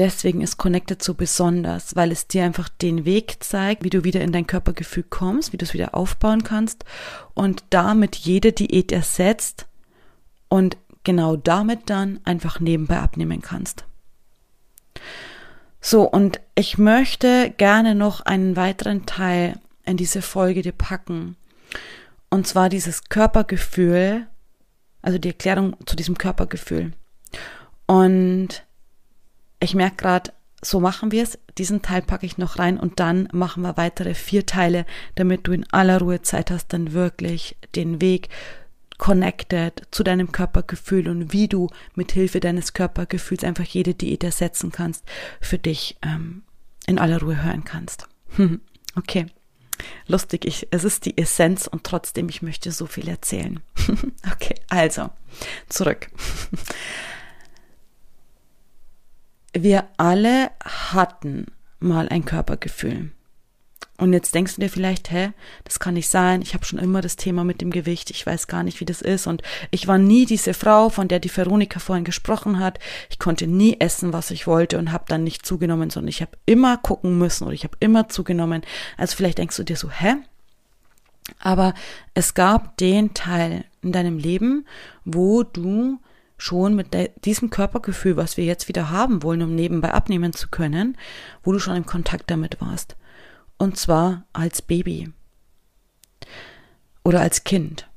deswegen 0.00 0.40
ist 0.40 0.56
Connected 0.56 1.02
so 1.02 1.12
besonders, 1.12 1.94
weil 1.94 2.10
es 2.10 2.26
dir 2.26 2.44
einfach 2.44 2.70
den 2.70 3.04
Weg 3.04 3.44
zeigt, 3.44 3.84
wie 3.84 3.90
du 3.90 4.02
wieder 4.02 4.22
in 4.22 4.32
dein 4.32 4.46
Körpergefühl 4.46 5.04
kommst, 5.04 5.52
wie 5.52 5.58
du 5.58 5.64
es 5.64 5.74
wieder 5.74 5.94
aufbauen 5.94 6.42
kannst 6.42 6.84
und 7.34 7.64
damit 7.68 8.16
jede 8.16 8.52
Diät 8.52 8.92
ersetzt 8.92 9.66
und 10.48 10.78
genau 11.04 11.36
damit 11.36 11.90
dann 11.90 12.18
einfach 12.24 12.60
nebenbei 12.60 12.98
abnehmen 12.98 13.42
kannst. 13.42 13.84
So, 15.82 16.02
und 16.02 16.40
ich 16.54 16.78
möchte 16.78 17.52
gerne 17.56 17.94
noch 17.94 18.22
einen 18.22 18.56
weiteren 18.56 19.04
Teil 19.04 19.58
in 19.84 19.98
diese 19.98 20.22
Folge 20.22 20.62
dir 20.62 20.72
packen. 20.72 21.36
Und 22.30 22.46
zwar 22.46 22.70
dieses 22.70 23.04
Körpergefühl, 23.10 24.26
also 25.02 25.18
die 25.18 25.28
Erklärung 25.28 25.76
zu 25.84 25.94
diesem 25.94 26.16
Körpergefühl. 26.16 26.92
Und 27.86 28.62
ich 29.60 29.74
merke 29.74 29.96
gerade, 29.96 30.32
so 30.62 30.80
machen 30.80 31.12
wir 31.12 31.22
es. 31.22 31.38
Diesen 31.58 31.82
Teil 31.82 32.02
packe 32.02 32.26
ich 32.26 32.38
noch 32.38 32.58
rein 32.58 32.78
und 32.78 33.00
dann 33.00 33.28
machen 33.32 33.62
wir 33.62 33.76
weitere 33.76 34.14
vier 34.14 34.46
Teile, 34.46 34.84
damit 35.14 35.46
du 35.46 35.52
in 35.52 35.70
aller 35.72 35.98
Ruhe 35.98 36.22
Zeit 36.22 36.50
hast, 36.50 36.72
dann 36.72 36.92
wirklich 36.92 37.56
den 37.74 38.00
Weg 38.00 38.28
connected 38.98 39.82
zu 39.90 40.02
deinem 40.02 40.30
Körpergefühl 40.30 41.08
und 41.08 41.32
wie 41.32 41.48
du 41.48 41.70
mit 41.94 42.12
Hilfe 42.12 42.38
deines 42.38 42.74
Körpergefühls 42.74 43.44
einfach 43.44 43.64
jede 43.64 43.94
Diät 43.94 44.22
ersetzen 44.22 44.72
kannst, 44.72 45.04
für 45.40 45.58
dich 45.58 45.96
ähm, 46.02 46.42
in 46.86 46.98
aller 46.98 47.20
Ruhe 47.20 47.42
hören 47.42 47.64
kannst. 47.64 48.06
okay. 48.96 49.26
Lustig, 50.06 50.44
ich, 50.44 50.68
es 50.70 50.84
ist 50.84 51.06
die 51.06 51.16
Essenz 51.16 51.66
und 51.66 51.84
trotzdem, 51.84 52.28
ich 52.28 52.42
möchte 52.42 52.70
so 52.70 52.84
viel 52.84 53.08
erzählen. 53.08 53.60
okay, 54.30 54.54
also, 54.68 55.08
zurück. 55.70 56.08
Wir 59.52 59.88
alle 59.96 60.50
hatten 60.64 61.46
mal 61.80 62.08
ein 62.08 62.24
Körpergefühl. 62.24 63.10
Und 64.00 64.14
jetzt 64.14 64.34
denkst 64.34 64.54
du 64.54 64.62
dir 64.62 64.70
vielleicht, 64.70 65.10
hä, 65.10 65.32
das 65.64 65.78
kann 65.78 65.92
nicht 65.92 66.08
sein, 66.08 66.40
ich 66.40 66.54
habe 66.54 66.64
schon 66.64 66.78
immer 66.78 67.02
das 67.02 67.16
Thema 67.16 67.44
mit 67.44 67.60
dem 67.60 67.70
Gewicht, 67.70 68.10
ich 68.10 68.24
weiß 68.24 68.46
gar 68.46 68.62
nicht, 68.62 68.80
wie 68.80 68.86
das 68.86 69.02
ist 69.02 69.26
und 69.26 69.42
ich 69.70 69.88
war 69.88 69.98
nie 69.98 70.24
diese 70.24 70.54
Frau, 70.54 70.88
von 70.88 71.06
der 71.06 71.20
die 71.20 71.34
Veronika 71.34 71.80
vorhin 71.80 72.04
gesprochen 72.04 72.60
hat. 72.60 72.78
Ich 73.10 73.18
konnte 73.18 73.46
nie 73.46 73.76
essen, 73.78 74.14
was 74.14 74.30
ich 74.30 74.46
wollte 74.46 74.78
und 74.78 74.90
habe 74.90 75.04
dann 75.06 75.22
nicht 75.22 75.44
zugenommen, 75.44 75.90
sondern 75.90 76.08
ich 76.08 76.22
habe 76.22 76.32
immer 76.46 76.78
gucken 76.78 77.18
müssen 77.18 77.44
oder 77.44 77.52
ich 77.52 77.64
habe 77.64 77.76
immer 77.78 78.08
zugenommen. 78.08 78.62
Also 78.96 79.16
vielleicht 79.16 79.36
denkst 79.36 79.56
du 79.56 79.64
dir 79.64 79.76
so, 79.76 79.90
hä? 79.90 80.14
Aber 81.38 81.74
es 82.14 82.32
gab 82.32 82.78
den 82.78 83.12
Teil 83.12 83.66
in 83.82 83.92
deinem 83.92 84.16
Leben, 84.16 84.66
wo 85.04 85.42
du 85.42 86.00
schon 86.40 86.74
mit 86.74 86.88
diesem 87.24 87.50
Körpergefühl, 87.50 88.16
was 88.16 88.36
wir 88.36 88.44
jetzt 88.44 88.68
wieder 88.68 88.90
haben 88.90 89.22
wollen, 89.22 89.42
um 89.42 89.54
nebenbei 89.54 89.92
abnehmen 89.92 90.32
zu 90.32 90.48
können, 90.48 90.96
wo 91.42 91.52
du 91.52 91.58
schon 91.58 91.76
im 91.76 91.86
Kontakt 91.86 92.30
damit 92.30 92.60
warst 92.60 92.96
und 93.60 93.76
zwar 93.76 94.24
als 94.32 94.62
Baby 94.62 95.12
oder 97.04 97.20
als 97.20 97.44
Kind. 97.44 97.88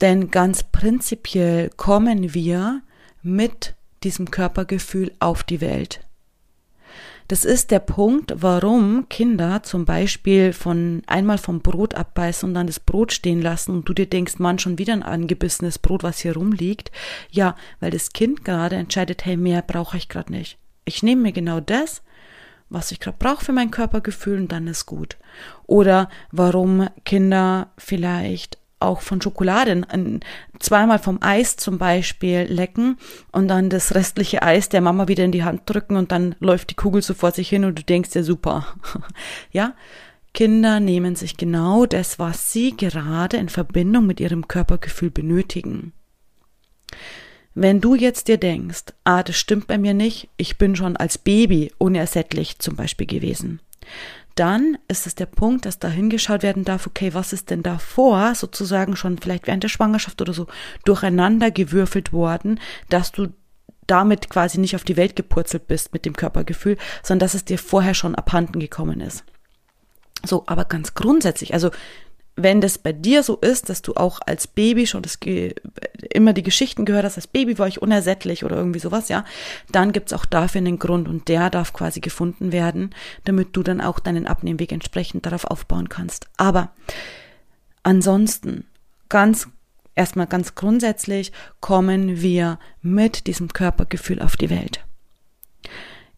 Denn 0.00 0.30
ganz 0.30 0.64
prinzipiell 0.64 1.70
kommen 1.70 2.34
wir 2.34 2.82
mit 3.22 3.74
diesem 4.02 4.30
Körpergefühl 4.30 5.12
auf 5.20 5.44
die 5.44 5.60
Welt. 5.60 6.00
Das 7.30 7.44
ist 7.44 7.70
der 7.70 7.78
Punkt, 7.78 8.32
warum 8.34 9.08
Kinder 9.08 9.62
zum 9.62 9.84
Beispiel 9.84 10.52
von 10.52 11.02
einmal 11.06 11.38
vom 11.38 11.60
Brot 11.60 11.94
abbeißen 11.94 12.48
und 12.48 12.54
dann 12.54 12.66
das 12.66 12.80
Brot 12.80 13.12
stehen 13.12 13.40
lassen 13.40 13.70
und 13.70 13.88
du 13.88 13.94
dir 13.94 14.06
denkst, 14.06 14.40
Mann, 14.40 14.58
schon 14.58 14.78
wieder 14.78 14.94
ein 14.94 15.04
angebissenes 15.04 15.78
Brot, 15.78 16.02
was 16.02 16.18
hier 16.18 16.34
rumliegt. 16.34 16.90
Ja, 17.30 17.54
weil 17.78 17.92
das 17.92 18.12
Kind 18.12 18.44
gerade 18.44 18.74
entscheidet, 18.74 19.26
hey, 19.26 19.36
mehr 19.36 19.62
brauche 19.62 19.96
ich 19.96 20.08
gerade 20.08 20.32
nicht. 20.32 20.58
Ich 20.84 21.04
nehme 21.04 21.22
mir 21.22 21.32
genau 21.32 21.60
das, 21.60 22.02
was 22.68 22.90
ich 22.90 22.98
gerade 22.98 23.18
brauche 23.20 23.44
für 23.44 23.52
mein 23.52 23.70
Körpergefühl 23.70 24.40
und 24.40 24.50
dann 24.50 24.66
ist 24.66 24.86
gut. 24.86 25.16
Oder 25.68 26.08
warum 26.32 26.88
Kinder 27.04 27.70
vielleicht 27.78 28.58
auch 28.80 29.00
von 29.00 29.20
Schokolade 29.20 29.82
zweimal 30.58 30.98
vom 30.98 31.18
Eis 31.22 31.56
zum 31.56 31.78
Beispiel 31.78 32.46
lecken 32.48 32.96
und 33.32 33.48
dann 33.48 33.70
das 33.70 33.94
restliche 33.94 34.42
Eis 34.42 34.68
der 34.68 34.80
Mama 34.80 35.08
wieder 35.08 35.24
in 35.24 35.32
die 35.32 35.44
Hand 35.44 35.62
drücken 35.66 35.96
und 35.96 36.12
dann 36.12 36.34
läuft 36.40 36.70
die 36.70 36.76
Kugel 36.76 37.02
so 37.02 37.14
vor 37.14 37.32
sich 37.32 37.48
hin 37.48 37.64
und 37.64 37.78
du 37.78 37.82
denkst 37.82 38.10
dir 38.10 38.24
super. 38.24 38.66
ja? 39.52 39.74
Kinder 40.32 40.78
nehmen 40.80 41.16
sich 41.16 41.36
genau 41.36 41.86
das, 41.86 42.18
was 42.18 42.52
sie 42.52 42.76
gerade 42.76 43.36
in 43.36 43.48
Verbindung 43.48 44.06
mit 44.06 44.20
ihrem 44.20 44.46
Körpergefühl 44.46 45.10
benötigen. 45.10 45.92
Wenn 47.54 47.80
du 47.80 47.96
jetzt 47.96 48.28
dir 48.28 48.38
denkst, 48.38 48.94
ah, 49.02 49.24
das 49.24 49.36
stimmt 49.36 49.66
bei 49.66 49.76
mir 49.76 49.92
nicht, 49.92 50.28
ich 50.36 50.56
bin 50.56 50.76
schon 50.76 50.96
als 50.96 51.18
Baby 51.18 51.72
unersättlich 51.78 52.60
zum 52.60 52.76
Beispiel 52.76 53.08
gewesen, 53.08 53.60
dann 54.40 54.78
ist 54.88 55.06
es 55.06 55.14
der 55.14 55.26
Punkt, 55.26 55.66
dass 55.66 55.78
da 55.78 55.88
hingeschaut 55.88 56.42
werden 56.42 56.64
darf, 56.64 56.86
okay, 56.86 57.12
was 57.12 57.34
ist 57.34 57.50
denn 57.50 57.62
davor 57.62 58.34
sozusagen 58.34 58.96
schon 58.96 59.18
vielleicht 59.18 59.46
während 59.46 59.62
der 59.62 59.68
Schwangerschaft 59.68 60.22
oder 60.22 60.32
so 60.32 60.46
durcheinander 60.86 61.50
gewürfelt 61.50 62.14
worden, 62.14 62.58
dass 62.88 63.12
du 63.12 63.28
damit 63.86 64.30
quasi 64.30 64.58
nicht 64.58 64.74
auf 64.74 64.84
die 64.84 64.96
Welt 64.96 65.14
gepurzelt 65.14 65.66
bist 65.68 65.92
mit 65.92 66.06
dem 66.06 66.14
Körpergefühl, 66.14 66.78
sondern 67.02 67.26
dass 67.26 67.34
es 67.34 67.44
dir 67.44 67.58
vorher 67.58 67.92
schon 67.92 68.14
abhanden 68.14 68.60
gekommen 68.60 69.02
ist. 69.02 69.24
So, 70.24 70.44
aber 70.46 70.64
ganz 70.64 70.94
grundsätzlich, 70.94 71.52
also 71.52 71.70
wenn 72.36 72.60
das 72.60 72.78
bei 72.78 72.92
dir 72.92 73.22
so 73.22 73.36
ist, 73.36 73.68
dass 73.68 73.82
du 73.82 73.94
auch 73.94 74.20
als 74.24 74.46
Baby 74.46 74.86
schon 74.86 75.02
das 75.02 75.18
immer 76.12 76.32
die 76.32 76.42
Geschichten 76.42 76.84
gehört 76.84 77.04
hast, 77.04 77.16
als 77.16 77.26
Baby 77.26 77.58
war 77.58 77.68
ich 77.68 77.82
unersättlich 77.82 78.44
oder 78.44 78.56
irgendwie 78.56 78.78
sowas, 78.78 79.08
ja, 79.08 79.24
dann 79.70 79.92
gibt's 79.92 80.12
auch 80.12 80.24
dafür 80.24 80.60
einen 80.60 80.78
Grund 80.78 81.08
und 81.08 81.28
der 81.28 81.50
darf 81.50 81.72
quasi 81.72 82.00
gefunden 82.00 82.52
werden, 82.52 82.94
damit 83.24 83.56
du 83.56 83.62
dann 83.62 83.80
auch 83.80 84.00
deinen 84.00 84.26
Abnehmweg 84.26 84.72
entsprechend 84.72 85.26
darauf 85.26 85.44
aufbauen 85.44 85.88
kannst. 85.88 86.28
Aber 86.36 86.72
ansonsten, 87.82 88.64
ganz 89.08 89.48
erstmal 89.94 90.26
ganz 90.26 90.54
grundsätzlich, 90.54 91.32
kommen 91.60 92.22
wir 92.22 92.58
mit 92.80 93.26
diesem 93.26 93.52
Körpergefühl 93.52 94.20
auf 94.22 94.36
die 94.36 94.50
Welt. 94.50 94.84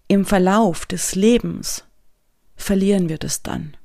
Im 0.08 0.24
Verlauf 0.24 0.86
des 0.86 1.14
Lebens 1.14 1.84
verlieren 2.54 3.08
wir 3.08 3.18
das 3.18 3.42
dann. 3.42 3.76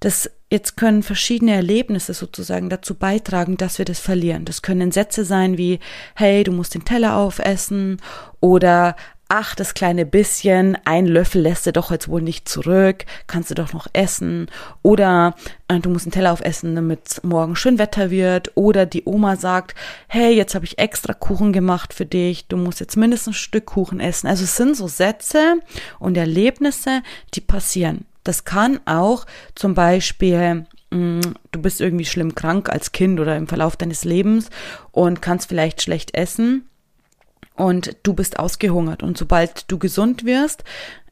Das 0.00 0.28
jetzt 0.52 0.76
können 0.76 1.02
verschiedene 1.02 1.54
Erlebnisse 1.54 2.12
sozusagen 2.12 2.68
dazu 2.68 2.94
beitragen, 2.94 3.56
dass 3.56 3.78
wir 3.78 3.86
das 3.86 3.98
verlieren. 3.98 4.44
Das 4.44 4.60
können 4.60 4.92
Sätze 4.92 5.24
sein 5.24 5.56
wie, 5.56 5.80
hey, 6.14 6.44
du 6.44 6.52
musst 6.52 6.74
den 6.74 6.84
Teller 6.84 7.16
aufessen 7.16 8.02
oder 8.40 8.94
ach, 9.34 9.54
das 9.54 9.72
kleine 9.72 10.04
bisschen, 10.04 10.76
ein 10.84 11.06
Löffel 11.06 11.40
lässt 11.40 11.64
du 11.64 11.72
doch 11.72 11.90
jetzt 11.90 12.06
wohl 12.06 12.20
nicht 12.20 12.50
zurück, 12.50 13.06
kannst 13.26 13.50
du 13.50 13.54
doch 13.54 13.72
noch 13.72 13.86
essen. 13.94 14.48
Oder 14.82 15.36
äh, 15.68 15.78
du 15.78 15.88
musst 15.88 16.04
einen 16.04 16.12
Teller 16.12 16.34
aufessen, 16.34 16.74
damit 16.74 17.18
morgen 17.22 17.56
schön 17.56 17.78
Wetter 17.78 18.10
wird. 18.10 18.52
Oder 18.56 18.84
die 18.84 19.04
Oma 19.06 19.36
sagt, 19.36 19.74
hey, 20.06 20.34
jetzt 20.34 20.54
habe 20.54 20.66
ich 20.66 20.78
extra 20.78 21.14
Kuchen 21.14 21.54
gemacht 21.54 21.94
für 21.94 22.04
dich, 22.04 22.46
du 22.48 22.58
musst 22.58 22.80
jetzt 22.80 22.98
mindestens 22.98 23.28
ein 23.34 23.38
Stück 23.38 23.64
Kuchen 23.64 24.00
essen. 24.00 24.26
Also 24.26 24.44
es 24.44 24.54
sind 24.54 24.76
so 24.76 24.86
Sätze 24.86 25.54
und 25.98 26.18
Erlebnisse, 26.18 27.00
die 27.32 27.40
passieren. 27.40 28.04
Das 28.24 28.44
kann 28.44 28.80
auch 28.84 29.26
zum 29.54 29.74
Beispiel, 29.74 30.66
mm, 30.90 31.20
du 31.50 31.62
bist 31.62 31.80
irgendwie 31.80 32.04
schlimm 32.04 32.34
krank 32.34 32.68
als 32.68 32.92
Kind 32.92 33.20
oder 33.20 33.36
im 33.36 33.48
Verlauf 33.48 33.76
deines 33.76 34.04
Lebens 34.04 34.50
und 34.90 35.22
kannst 35.22 35.48
vielleicht 35.48 35.82
schlecht 35.82 36.14
essen 36.14 36.68
und 37.54 37.96
du 38.02 38.14
bist 38.14 38.38
ausgehungert 38.38 39.02
und 39.02 39.18
sobald 39.18 39.70
du 39.70 39.78
gesund 39.78 40.24
wirst, 40.24 40.64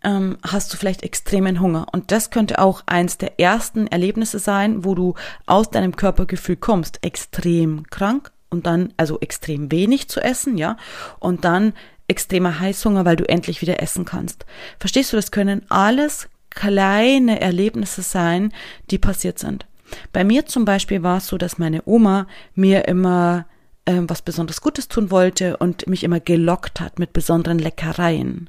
ähm, 0.02 0.38
hast 0.42 0.72
du 0.72 0.76
vielleicht 0.76 1.02
extremen 1.02 1.60
Hunger. 1.60 1.86
Und 1.92 2.10
das 2.10 2.30
könnte 2.30 2.58
auch 2.58 2.82
eins 2.86 3.18
der 3.18 3.38
ersten 3.38 3.86
Erlebnisse 3.86 4.38
sein, 4.38 4.84
wo 4.84 4.94
du 4.94 5.14
aus 5.46 5.70
deinem 5.70 5.96
Körpergefühl 5.96 6.56
kommst, 6.56 7.04
extrem 7.04 7.84
krank 7.90 8.32
und 8.48 8.66
dann, 8.66 8.92
also 8.96 9.20
extrem 9.20 9.70
wenig 9.70 10.08
zu 10.08 10.20
essen, 10.20 10.56
ja, 10.56 10.76
und 11.18 11.44
dann 11.44 11.74
extremer 12.08 12.58
Heißhunger, 12.58 13.04
weil 13.04 13.16
du 13.16 13.28
endlich 13.28 13.62
wieder 13.62 13.82
essen 13.82 14.04
kannst. 14.04 14.44
Verstehst 14.78 15.12
du, 15.12 15.16
das 15.16 15.30
können 15.30 15.62
alles 15.68 16.28
kleine 16.50 17.40
Erlebnisse 17.40 18.02
sein, 18.02 18.52
die 18.90 18.98
passiert 18.98 19.38
sind. 19.38 19.66
Bei 20.12 20.24
mir 20.24 20.46
zum 20.46 20.64
Beispiel 20.64 21.02
war 21.02 21.18
es 21.18 21.26
so, 21.26 21.38
dass 21.38 21.58
meine 21.58 21.82
Oma 21.84 22.26
mir 22.54 22.86
immer 22.86 23.46
äh, 23.84 24.00
was 24.06 24.22
besonders 24.22 24.60
Gutes 24.60 24.88
tun 24.88 25.10
wollte 25.10 25.56
und 25.56 25.86
mich 25.86 26.04
immer 26.04 26.20
gelockt 26.20 26.80
hat 26.80 26.98
mit 26.98 27.12
besonderen 27.12 27.58
Leckereien. 27.58 28.48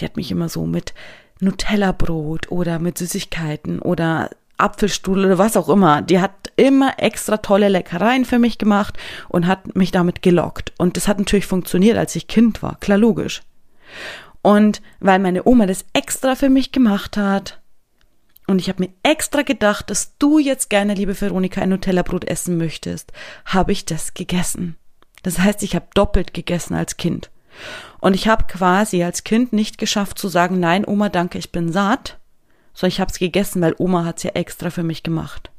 Die 0.00 0.04
hat 0.04 0.16
mich 0.16 0.30
immer 0.30 0.48
so 0.48 0.66
mit 0.66 0.94
Nutella-Brot 1.40 2.50
oder 2.50 2.78
mit 2.78 2.98
Süßigkeiten 2.98 3.80
oder 3.80 4.30
Apfelstrudel 4.58 5.26
oder 5.26 5.38
was 5.38 5.56
auch 5.56 5.68
immer. 5.68 6.02
Die 6.02 6.20
hat 6.20 6.52
immer 6.56 6.94
extra 6.98 7.38
tolle 7.38 7.68
Leckereien 7.68 8.24
für 8.24 8.38
mich 8.38 8.58
gemacht 8.58 8.96
und 9.28 9.46
hat 9.46 9.74
mich 9.74 9.90
damit 9.90 10.22
gelockt. 10.22 10.72
Und 10.78 10.96
das 10.96 11.08
hat 11.08 11.18
natürlich 11.18 11.46
funktioniert, 11.46 11.96
als 11.96 12.14
ich 12.16 12.28
Kind 12.28 12.62
war. 12.62 12.78
Klar, 12.80 12.98
logisch. 12.98 13.42
Und 14.42 14.82
weil 15.00 15.20
meine 15.20 15.46
Oma 15.46 15.66
das 15.66 15.84
extra 15.92 16.34
für 16.34 16.50
mich 16.50 16.72
gemacht 16.72 17.16
hat, 17.16 17.60
und 18.48 18.58
ich 18.58 18.68
habe 18.68 18.82
mir 18.82 18.92
extra 19.04 19.42
gedacht, 19.42 19.88
dass 19.88 20.18
du 20.18 20.38
jetzt 20.38 20.68
gerne, 20.68 20.94
liebe 20.94 21.18
Veronika, 21.18 21.62
ein 21.62 21.68
Nutella-Brot 21.68 22.24
essen 22.24 22.58
möchtest, 22.58 23.12
habe 23.44 23.72
ich 23.72 23.86
das 23.86 24.14
gegessen. 24.14 24.76
Das 25.22 25.38
heißt, 25.38 25.62
ich 25.62 25.76
habe 25.76 25.86
doppelt 25.94 26.34
gegessen 26.34 26.74
als 26.74 26.96
Kind. 26.96 27.30
Und 28.00 28.14
ich 28.14 28.26
habe 28.26 28.44
quasi 28.48 29.04
als 29.04 29.24
Kind 29.24 29.52
nicht 29.52 29.78
geschafft 29.78 30.18
zu 30.18 30.28
sagen, 30.28 30.58
nein, 30.58 30.84
Oma, 30.86 31.08
danke, 31.08 31.38
ich 31.38 31.52
bin 31.52 31.72
satt, 31.72 32.18
sondern 32.74 32.92
ich 32.94 33.00
habe 33.00 33.12
es 33.12 33.18
gegessen, 33.18 33.62
weil 33.62 33.76
Oma 33.78 34.04
hat 34.04 34.18
es 34.18 34.24
ja 34.24 34.30
extra 34.32 34.70
für 34.70 34.82
mich 34.82 35.02
gemacht. 35.02 35.50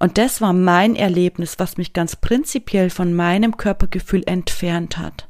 Und 0.00 0.18
das 0.18 0.40
war 0.40 0.52
mein 0.52 0.96
Erlebnis, 0.96 1.58
was 1.58 1.76
mich 1.76 1.92
ganz 1.92 2.16
prinzipiell 2.16 2.90
von 2.90 3.14
meinem 3.14 3.56
Körpergefühl 3.56 4.24
entfernt 4.26 4.98
hat. 4.98 5.28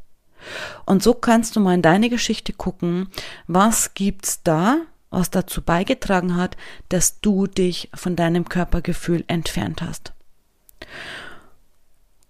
Und 0.87 1.02
so 1.02 1.14
kannst 1.14 1.56
du 1.56 1.61
mal 1.61 1.75
in 1.75 1.82
deine 1.82 2.11
Geschichte 2.11 2.52
gucken, 2.52 3.08
was 3.46 3.94
gibt's 3.94 4.42
da, 4.42 4.82
was 5.11 5.30
dazu 5.30 5.62
beigetragen 5.62 6.37
hat, 6.37 6.56
dass 6.88 7.20
du 7.20 7.46
dich 7.46 7.90
von 7.94 8.16
deinem 8.16 8.49
Körpergefühl 8.49 9.25
entfernt 9.28 9.82
hast. 9.82 10.12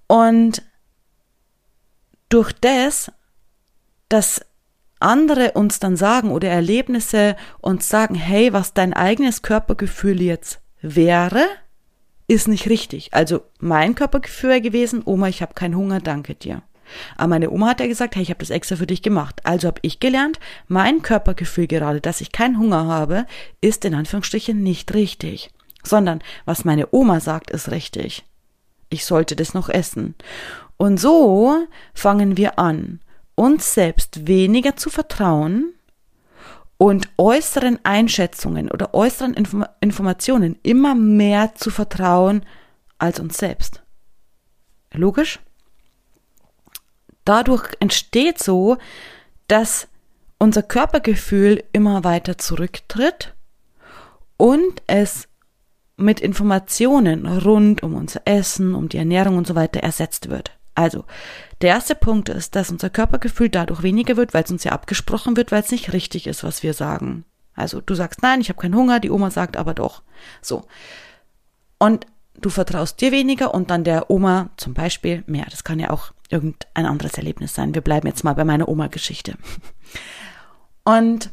Und 0.06 0.62
durch 2.28 2.52
das, 2.52 3.12
dass 4.08 4.44
andere 4.98 5.52
uns 5.52 5.80
dann 5.80 5.96
sagen 5.96 6.30
oder 6.30 6.48
Erlebnisse 6.48 7.36
uns 7.60 7.88
sagen, 7.88 8.14
hey, 8.14 8.52
was 8.52 8.74
dein 8.74 8.92
eigenes 8.92 9.42
Körpergefühl 9.42 10.20
jetzt 10.22 10.60
wäre, 10.80 11.44
ist 12.26 12.48
nicht 12.48 12.68
richtig. 12.68 13.12
Also 13.12 13.42
mein 13.58 13.94
Körpergefühl 13.94 14.60
gewesen, 14.60 15.02
Oma, 15.04 15.28
ich 15.28 15.42
habe 15.42 15.54
keinen 15.54 15.76
Hunger, 15.76 16.00
danke 16.00 16.34
dir. 16.34 16.62
Aber 17.16 17.28
meine 17.28 17.50
Oma 17.50 17.68
hat 17.68 17.80
ja 17.80 17.86
gesagt, 17.86 18.14
hey, 18.14 18.22
ich 18.22 18.30
habe 18.30 18.40
das 18.40 18.50
extra 18.50 18.76
für 18.76 18.86
dich 18.86 19.02
gemacht. 19.02 19.40
Also 19.44 19.68
habe 19.68 19.80
ich 19.82 20.00
gelernt, 20.00 20.38
mein 20.68 21.02
Körpergefühl 21.02 21.66
gerade, 21.66 22.00
dass 22.00 22.20
ich 22.20 22.32
keinen 22.32 22.58
Hunger 22.58 22.86
habe, 22.86 23.26
ist 23.60 23.84
in 23.84 23.94
Anführungsstrichen 23.94 24.62
nicht 24.62 24.94
richtig. 24.94 25.50
Sondern 25.84 26.22
was 26.44 26.64
meine 26.64 26.88
Oma 26.92 27.20
sagt, 27.20 27.50
ist 27.50 27.70
richtig. 27.70 28.24
Ich 28.88 29.04
sollte 29.04 29.36
das 29.36 29.54
noch 29.54 29.68
essen. 29.68 30.14
Und 30.76 30.98
so 30.98 31.66
fangen 31.94 32.36
wir 32.36 32.58
an, 32.58 33.00
uns 33.34 33.74
selbst 33.74 34.26
weniger 34.26 34.76
zu 34.76 34.90
vertrauen 34.90 35.72
und 36.76 37.08
äußeren 37.16 37.78
Einschätzungen 37.84 38.68
oder 38.68 38.92
äußeren 38.92 39.34
Inform 39.34 39.64
Informationen 39.80 40.58
immer 40.64 40.96
mehr 40.96 41.54
zu 41.54 41.70
vertrauen 41.70 42.44
als 42.98 43.20
uns 43.20 43.38
selbst. 43.38 43.82
Logisch? 44.92 45.38
Dadurch 47.24 47.68
entsteht 47.80 48.42
so, 48.42 48.78
dass 49.48 49.88
unser 50.38 50.62
Körpergefühl 50.62 51.62
immer 51.72 52.04
weiter 52.04 52.38
zurücktritt 52.38 53.34
und 54.36 54.82
es 54.86 55.28
mit 55.96 56.20
Informationen 56.20 57.26
rund 57.26 57.82
um 57.82 57.94
unser 57.94 58.22
Essen, 58.24 58.74
um 58.74 58.88
die 58.88 58.96
Ernährung 58.96 59.36
und 59.36 59.46
so 59.46 59.54
weiter 59.54 59.80
ersetzt 59.80 60.30
wird. 60.30 60.52
Also, 60.74 61.04
der 61.60 61.70
erste 61.70 61.94
Punkt 61.94 62.28
ist, 62.28 62.56
dass 62.56 62.70
unser 62.70 62.90
Körpergefühl 62.90 63.50
dadurch 63.50 63.82
weniger 63.82 64.16
wird, 64.16 64.34
weil 64.34 64.42
es 64.44 64.50
uns 64.50 64.64
ja 64.64 64.72
abgesprochen 64.72 65.36
wird, 65.36 65.52
weil 65.52 65.60
es 65.62 65.70
nicht 65.70 65.92
richtig 65.92 66.26
ist, 66.26 66.42
was 66.44 66.62
wir 66.62 66.74
sagen. 66.74 67.24
Also, 67.54 67.80
du 67.80 67.94
sagst 67.94 68.22
nein, 68.22 68.40
ich 68.40 68.48
habe 68.48 68.60
keinen 68.60 68.74
Hunger, 68.74 68.98
die 68.98 69.10
Oma 69.10 69.30
sagt 69.30 69.56
aber 69.56 69.74
doch. 69.74 70.02
So. 70.40 70.64
Und 71.78 72.06
du 72.42 72.50
vertraust 72.50 73.00
dir 73.00 73.12
weniger 73.12 73.54
und 73.54 73.70
dann 73.70 73.84
der 73.84 74.10
Oma 74.10 74.50
zum 74.56 74.74
Beispiel 74.74 75.24
mehr. 75.26 75.46
Das 75.50 75.64
kann 75.64 75.78
ja 75.78 75.90
auch 75.90 76.12
irgendein 76.28 76.86
anderes 76.86 77.14
Erlebnis 77.14 77.54
sein. 77.54 77.74
Wir 77.74 77.82
bleiben 77.82 78.06
jetzt 78.06 78.24
mal 78.24 78.34
bei 78.34 78.44
meiner 78.44 78.68
Oma-Geschichte. 78.68 79.36
Und 80.84 81.30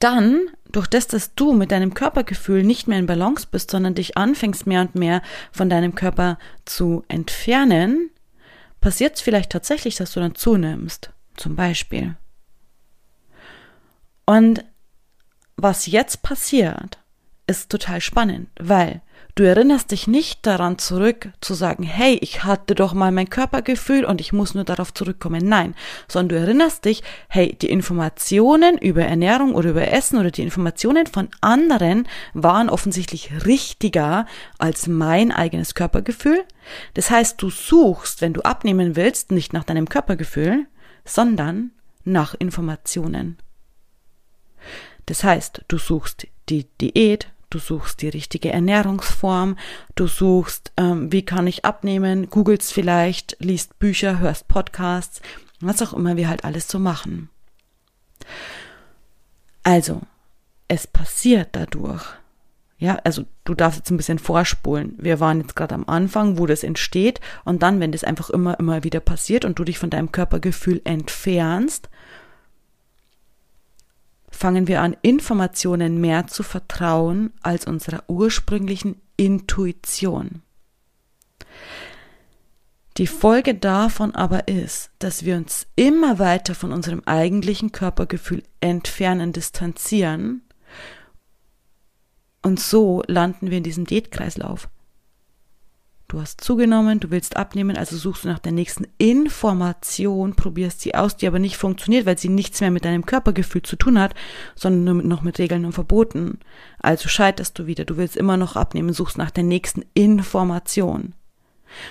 dann, 0.00 0.48
durch 0.70 0.86
das, 0.86 1.06
dass 1.08 1.34
du 1.34 1.52
mit 1.52 1.70
deinem 1.72 1.94
Körpergefühl 1.94 2.62
nicht 2.62 2.88
mehr 2.88 2.98
in 2.98 3.06
Balance 3.06 3.46
bist, 3.50 3.70
sondern 3.70 3.94
dich 3.94 4.16
anfängst 4.16 4.66
mehr 4.66 4.82
und 4.82 4.94
mehr 4.94 5.22
von 5.52 5.68
deinem 5.68 5.94
Körper 5.94 6.38
zu 6.64 7.04
entfernen, 7.08 8.10
passiert 8.80 9.16
es 9.16 9.22
vielleicht 9.22 9.50
tatsächlich, 9.50 9.96
dass 9.96 10.12
du 10.12 10.20
dann 10.20 10.34
zunimmst. 10.34 11.10
Zum 11.36 11.56
Beispiel. 11.56 12.16
Und 14.24 14.64
was 15.56 15.86
jetzt 15.86 16.22
passiert, 16.22 16.98
ist 17.46 17.70
total 17.70 18.00
spannend, 18.00 18.50
weil 18.60 19.02
Du 19.38 19.44
erinnerst 19.44 19.92
dich 19.92 20.08
nicht 20.08 20.44
daran 20.46 20.78
zurück 20.78 21.28
zu 21.40 21.54
sagen, 21.54 21.84
hey, 21.84 22.18
ich 22.22 22.42
hatte 22.42 22.74
doch 22.74 22.92
mal 22.92 23.12
mein 23.12 23.30
Körpergefühl 23.30 24.04
und 24.04 24.20
ich 24.20 24.32
muss 24.32 24.54
nur 24.54 24.64
darauf 24.64 24.92
zurückkommen. 24.92 25.48
Nein, 25.48 25.76
sondern 26.08 26.30
du 26.30 26.44
erinnerst 26.44 26.84
dich, 26.84 27.04
hey, 27.28 27.56
die 27.62 27.70
Informationen 27.70 28.78
über 28.78 29.04
Ernährung 29.04 29.54
oder 29.54 29.70
über 29.70 29.92
Essen 29.92 30.18
oder 30.18 30.32
die 30.32 30.42
Informationen 30.42 31.06
von 31.06 31.28
anderen 31.40 32.08
waren 32.34 32.68
offensichtlich 32.68 33.30
richtiger 33.46 34.26
als 34.58 34.88
mein 34.88 35.30
eigenes 35.30 35.76
Körpergefühl. 35.76 36.42
Das 36.94 37.08
heißt, 37.08 37.40
du 37.40 37.48
suchst, 37.48 38.20
wenn 38.22 38.32
du 38.32 38.40
abnehmen 38.40 38.96
willst, 38.96 39.30
nicht 39.30 39.52
nach 39.52 39.62
deinem 39.62 39.88
Körpergefühl, 39.88 40.66
sondern 41.04 41.70
nach 42.02 42.34
Informationen. 42.34 43.38
Das 45.06 45.22
heißt, 45.22 45.62
du 45.68 45.78
suchst 45.78 46.26
die 46.48 46.66
Diät, 46.80 47.28
du 47.50 47.58
suchst 47.58 48.02
die 48.02 48.08
richtige 48.08 48.52
Ernährungsform, 48.52 49.56
du 49.94 50.06
suchst, 50.06 50.72
ähm, 50.76 51.12
wie 51.12 51.24
kann 51.24 51.46
ich 51.46 51.64
abnehmen, 51.64 52.28
googelst 52.30 52.72
vielleicht, 52.72 53.36
liest 53.40 53.78
Bücher, 53.78 54.18
hörst 54.18 54.48
Podcasts, 54.48 55.20
was 55.60 55.82
auch 55.82 55.92
immer 55.92 56.16
wir 56.16 56.28
halt 56.28 56.44
alles 56.44 56.68
so 56.68 56.78
machen. 56.78 57.30
Also, 59.62 60.02
es 60.68 60.86
passiert 60.86 61.48
dadurch. 61.52 62.04
Ja, 62.80 62.96
also 63.02 63.24
du 63.42 63.54
darfst 63.54 63.78
jetzt 63.80 63.90
ein 63.90 63.96
bisschen 63.96 64.20
vorspulen. 64.20 64.94
Wir 64.98 65.18
waren 65.18 65.40
jetzt 65.40 65.56
gerade 65.56 65.74
am 65.74 65.88
Anfang, 65.88 66.38
wo 66.38 66.46
das 66.46 66.62
entsteht 66.62 67.20
und 67.44 67.62
dann, 67.62 67.80
wenn 67.80 67.90
das 67.90 68.04
einfach 68.04 68.30
immer, 68.30 68.58
immer 68.60 68.84
wieder 68.84 69.00
passiert 69.00 69.44
und 69.44 69.58
du 69.58 69.64
dich 69.64 69.78
von 69.78 69.90
deinem 69.90 70.12
Körpergefühl 70.12 70.80
entfernst, 70.84 71.88
fangen 74.38 74.68
wir 74.68 74.82
an, 74.82 74.96
Informationen 75.02 76.00
mehr 76.00 76.28
zu 76.28 76.44
vertrauen 76.44 77.32
als 77.42 77.66
unserer 77.66 78.04
ursprünglichen 78.06 79.00
Intuition. 79.16 80.42
Die 82.98 83.08
Folge 83.08 83.54
davon 83.54 84.14
aber 84.14 84.48
ist, 84.48 84.90
dass 85.00 85.24
wir 85.24 85.36
uns 85.36 85.66
immer 85.74 86.18
weiter 86.18 86.54
von 86.54 86.72
unserem 86.72 87.02
eigentlichen 87.04 87.72
Körpergefühl 87.72 88.44
entfernen, 88.60 89.32
distanzieren 89.32 90.42
und 92.42 92.60
so 92.60 93.02
landen 93.08 93.50
wir 93.50 93.58
in 93.58 93.64
diesem 93.64 93.86
Diätkreislauf. 93.86 94.68
Du 96.10 96.22
hast 96.22 96.40
zugenommen, 96.40 97.00
du 97.00 97.10
willst 97.10 97.36
abnehmen, 97.36 97.76
also 97.76 97.94
suchst 97.98 98.24
du 98.24 98.28
nach 98.28 98.38
der 98.38 98.52
nächsten 98.52 98.86
Information, 98.96 100.34
probierst 100.34 100.80
sie 100.80 100.94
aus, 100.94 101.18
die 101.18 101.28
aber 101.28 101.38
nicht 101.38 101.58
funktioniert, 101.58 102.06
weil 102.06 102.16
sie 102.16 102.30
nichts 102.30 102.62
mehr 102.62 102.70
mit 102.70 102.86
deinem 102.86 103.04
Körpergefühl 103.04 103.60
zu 103.60 103.76
tun 103.76 104.00
hat, 104.00 104.14
sondern 104.54 104.84
nur 104.96 105.04
noch 105.04 105.20
mit 105.20 105.38
Regeln 105.38 105.66
und 105.66 105.74
Verboten. 105.74 106.38
Also 106.78 107.10
scheiterst 107.10 107.58
du 107.58 107.66
wieder, 107.66 107.84
du 107.84 107.98
willst 107.98 108.16
immer 108.16 108.38
noch 108.38 108.56
abnehmen, 108.56 108.94
suchst 108.94 109.18
nach 109.18 109.30
der 109.30 109.44
nächsten 109.44 109.84
Information. 109.92 111.12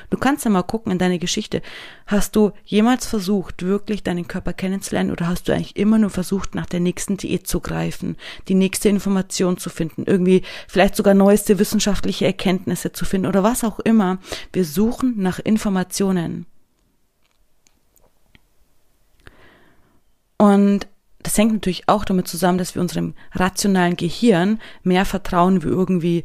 Du 0.09 0.17
kannst 0.17 0.45
ja 0.45 0.51
mal 0.51 0.63
gucken 0.63 0.91
in 0.91 0.97
deine 0.97 1.19
Geschichte. 1.19 1.61
Hast 2.05 2.35
du 2.35 2.51
jemals 2.65 3.05
versucht, 3.07 3.63
wirklich 3.63 4.03
deinen 4.03 4.27
Körper 4.27 4.53
kennenzulernen 4.53 5.11
oder 5.11 5.27
hast 5.27 5.47
du 5.47 5.53
eigentlich 5.53 5.75
immer 5.75 5.97
nur 5.97 6.09
versucht, 6.09 6.55
nach 6.55 6.65
der 6.65 6.79
nächsten 6.79 7.17
Diät 7.17 7.47
zu 7.47 7.59
greifen, 7.59 8.17
die 8.47 8.55
nächste 8.55 8.89
Information 8.89 9.57
zu 9.57 9.69
finden, 9.69 10.03
irgendwie 10.05 10.43
vielleicht 10.67 10.95
sogar 10.95 11.13
neueste 11.13 11.59
wissenschaftliche 11.59 12.25
Erkenntnisse 12.25 12.91
zu 12.91 13.05
finden 13.05 13.27
oder 13.27 13.43
was 13.43 13.63
auch 13.63 13.79
immer. 13.79 14.19
Wir 14.53 14.65
suchen 14.65 15.15
nach 15.17 15.39
Informationen. 15.39 16.45
Und 20.37 20.87
das 21.23 21.37
hängt 21.37 21.51
natürlich 21.51 21.89
auch 21.89 22.05
damit 22.05 22.27
zusammen, 22.27 22.57
dass 22.57 22.75
wir 22.75 22.81
unserem 22.81 23.13
rationalen 23.33 23.97
Gehirn 23.97 24.59
mehr 24.83 25.03
vertrauen 25.03 25.63
wie 25.63 25.67
irgendwie 25.67 26.23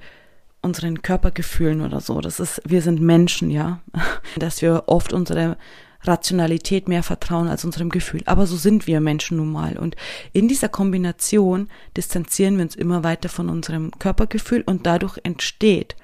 unseren 0.62 1.02
Körpergefühlen 1.02 1.82
oder 1.82 2.00
so. 2.00 2.20
Das 2.20 2.40
ist, 2.40 2.62
wir 2.64 2.82
sind 2.82 3.00
Menschen, 3.00 3.50
ja. 3.50 3.80
Dass 4.36 4.62
wir 4.62 4.84
oft 4.86 5.12
unsere 5.12 5.56
Rationalität 6.04 6.88
mehr 6.88 7.02
vertrauen 7.02 7.48
als 7.48 7.64
unserem 7.64 7.88
Gefühl. 7.88 8.22
Aber 8.26 8.46
so 8.46 8.56
sind 8.56 8.86
wir 8.86 9.00
Menschen 9.00 9.36
nun 9.36 9.52
mal. 9.52 9.76
Und 9.78 9.96
in 10.32 10.48
dieser 10.48 10.68
Kombination 10.68 11.68
distanzieren 11.96 12.56
wir 12.56 12.64
uns 12.64 12.74
immer 12.74 13.04
weiter 13.04 13.28
von 13.28 13.48
unserem 13.48 13.90
Körpergefühl 13.98 14.62
und 14.62 14.86
dadurch 14.86 15.18
entsteht 15.22 15.96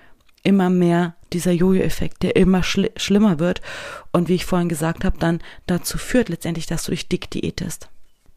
immer 0.43 0.71
mehr 0.71 1.15
dieser 1.33 1.53
Jojo-Effekt, 1.53 2.23
der 2.23 2.37
immer 2.37 2.63
schl 2.63 2.91
schlimmer 2.97 3.39
wird 3.39 3.61
und 4.13 4.29
wie 4.29 4.37
ich 4.37 4.47
vorhin 4.47 4.69
gesagt 4.69 5.05
habe, 5.05 5.19
dann 5.19 5.41
dazu 5.67 5.99
führt 5.99 6.29
letztendlich, 6.29 6.67
dass 6.67 6.85
du 6.85 6.93
dich 6.93 7.09
dick 7.09 7.29
diätest. 7.31 7.89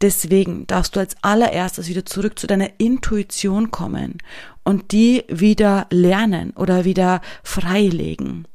Deswegen 0.02 0.66
darfst 0.66 0.96
du 0.96 1.00
als 1.00 1.16
allererstes 1.22 1.88
wieder 1.88 2.04
zurück 2.04 2.38
zu 2.38 2.48
deiner 2.48 2.68
Intuition 2.78 3.70
kommen 3.70 4.18
und 4.64 4.90
die 4.90 5.24
wieder 5.28 5.86
lernen 5.90 6.50
oder 6.56 6.84
wieder 6.84 7.20
freilegen. 7.44 8.48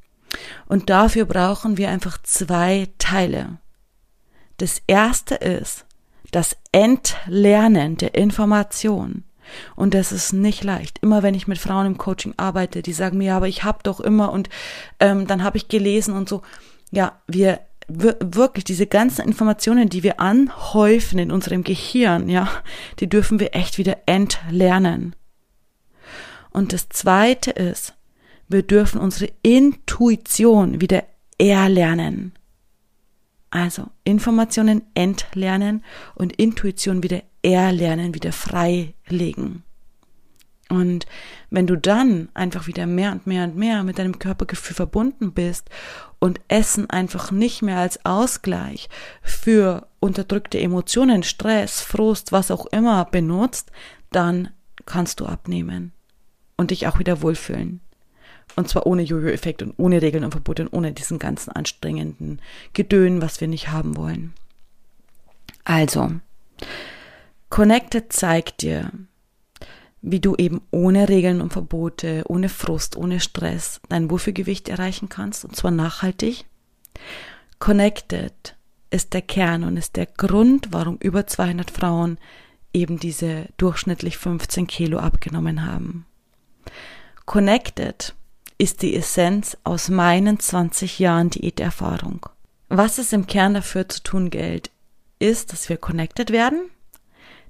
Und 0.68 0.90
dafür 0.90 1.26
brauchen 1.26 1.78
wir 1.78 1.90
einfach 1.90 2.22
zwei 2.22 2.90
Teile. 3.00 3.60
Das 4.58 4.82
erste 4.88 5.36
ist 5.36 5.86
das 6.32 6.58
Entlernen 6.74 7.96
der 7.96 8.16
Information. 8.16 9.24
Und 9.78 9.94
das 9.94 10.12
ist 10.12 10.34
nicht 10.34 10.66
leicht. 10.66 11.00
Immer 11.02 11.24
wenn 11.24 11.34
ich 11.34 11.48
mit 11.48 11.58
Frauen 11.58 11.86
im 11.86 11.98
Coaching 11.98 12.34
arbeite, 12.36 12.82
die 12.82 12.92
sagen 12.92 13.18
mir, 13.18 13.28
ja, 13.28 13.38
aber 13.38 13.48
ich 13.48 13.64
habe 13.64 13.80
doch 13.84 14.02
immer 14.02 14.34
und 14.34 14.50
ähm, 15.00 15.26
dann 15.26 15.44
habe 15.44 15.56
ich 15.56 15.70
gelesen 15.70 16.14
und 16.14 16.28
so. 16.28 16.42
Ja, 16.92 17.22
wir 17.28 17.62
wirklich 17.88 18.66
diese 18.66 18.88
ganzen 18.88 19.26
Informationen, 19.26 19.90
die 19.90 20.04
wir 20.04 20.20
anhäufen 20.20 21.20
in 21.20 21.32
unserem 21.32 21.64
Gehirn, 21.64 22.30
ja, 22.30 22.50
die 23.00 23.08
dürfen 23.08 23.40
wir 23.40 23.56
echt 23.56 23.78
wieder 23.78 23.98
entlernen. 24.06 25.16
Und 26.52 26.74
das 26.74 26.90
zweite 26.90 27.52
ist, 27.52 27.94
wir 28.48 28.64
dürfen 28.64 29.00
unsere 29.00 29.32
Intuition 29.42 30.82
wieder 30.82 31.04
erlernen. 31.38 32.34
Also 33.50 33.88
Informationen 34.04 34.82
entlernen 34.94 35.84
und 36.16 36.34
Intuition 36.34 37.04
wieder 37.04 37.24
erlernen, 37.42 38.14
wieder 38.14 38.32
freilegen. 38.32 39.64
Und 40.70 41.06
wenn 41.50 41.66
du 41.66 41.78
dann 41.78 42.30
einfach 42.34 42.68
wieder 42.68 42.86
mehr 42.88 43.14
und 43.14 43.26
mehr 43.26 43.46
und 43.46 43.56
mehr 43.56 43.84
mit 43.84 44.00
deinem 44.00 44.20
Körpergefühl 44.20 44.76
verbunden 44.76 45.32
bist 45.32 45.70
und 46.20 46.42
Essen 46.50 46.90
einfach 46.90 47.32
nicht 47.32 47.62
mehr 47.62 47.78
als 47.78 48.04
Ausgleich 48.06 48.90
für 49.22 49.88
unterdrückte 50.00 50.60
Emotionen, 50.60 51.24
Stress, 51.24 51.80
Frust, 51.80 52.32
was 52.32 52.52
auch 52.52 52.66
immer 52.68 53.06
benutzt, 53.06 53.72
dann 54.12 54.50
kannst 54.86 55.20
du 55.20 55.26
abnehmen 55.26 55.94
und 56.58 56.72
dich 56.72 56.88
auch 56.88 57.00
wieder 57.00 57.22
wohlfühlen. 57.22 57.80
Und 58.56 58.68
zwar 58.68 58.88
ohne 58.88 59.04
Jojo-Effekt 59.04 59.62
und 59.62 59.74
ohne 59.78 60.02
Regeln 60.02 60.24
und 60.24 60.32
Verbote 60.32 60.64
und 60.64 60.74
ohne 60.74 60.92
diesen 60.92 61.20
ganzen 61.20 61.52
anstrengenden 61.52 62.42
Gedön, 62.74 63.22
was 63.22 63.40
wir 63.40 63.48
nicht 63.48 63.70
haben 63.70 63.96
wollen. 63.96 64.34
Also, 65.64 66.14
Connected 67.50 68.12
zeigt 68.12 68.62
dir, 68.62 68.92
wie 70.12 70.20
du 70.20 70.36
eben 70.36 70.62
ohne 70.72 71.10
Regeln 71.10 71.42
und 71.42 71.54
Verbote, 71.54 72.24
ohne 72.28 72.50
Frust, 72.50 72.96
ohne 72.96 73.20
Stress 73.20 73.82
dein 73.90 74.10
Wohlfühlgewicht 74.10 74.70
erreichen 74.70 75.10
kannst, 75.10 75.46
und 75.46 75.56
zwar 75.56 75.72
nachhaltig. 75.72 76.46
Connected 77.60 78.56
ist 78.90 79.14
der 79.14 79.22
Kern 79.22 79.64
und 79.64 79.78
ist 79.78 79.96
der 79.96 80.06
Grund, 80.06 80.70
warum 80.72 80.98
über 80.98 81.28
200 81.28 81.72
Frauen 81.72 82.18
eben 82.74 83.00
diese 83.00 83.48
durchschnittlich 83.58 84.18
15 84.18 84.68
Kilo 84.68 85.00
abgenommen 85.00 85.66
haben. 85.66 86.06
Connected 87.26 88.16
ist 88.58 88.82
die 88.82 88.96
Essenz 88.96 89.58
aus 89.64 89.90
meinen 89.90 90.40
20 90.40 91.00
Jahren 91.00 91.30
Diäterfahrung. 91.30 92.28
Was 92.70 92.98
es 92.98 93.14
im 93.14 93.28
Kern 93.28 93.54
dafür 93.54 93.88
zu 93.88 94.02
tun 94.04 94.30
gilt, 94.30 94.72
ist, 95.20 95.52
dass 95.52 95.70
wir 95.70 95.78
connected 95.78 96.32
werden, 96.32 96.70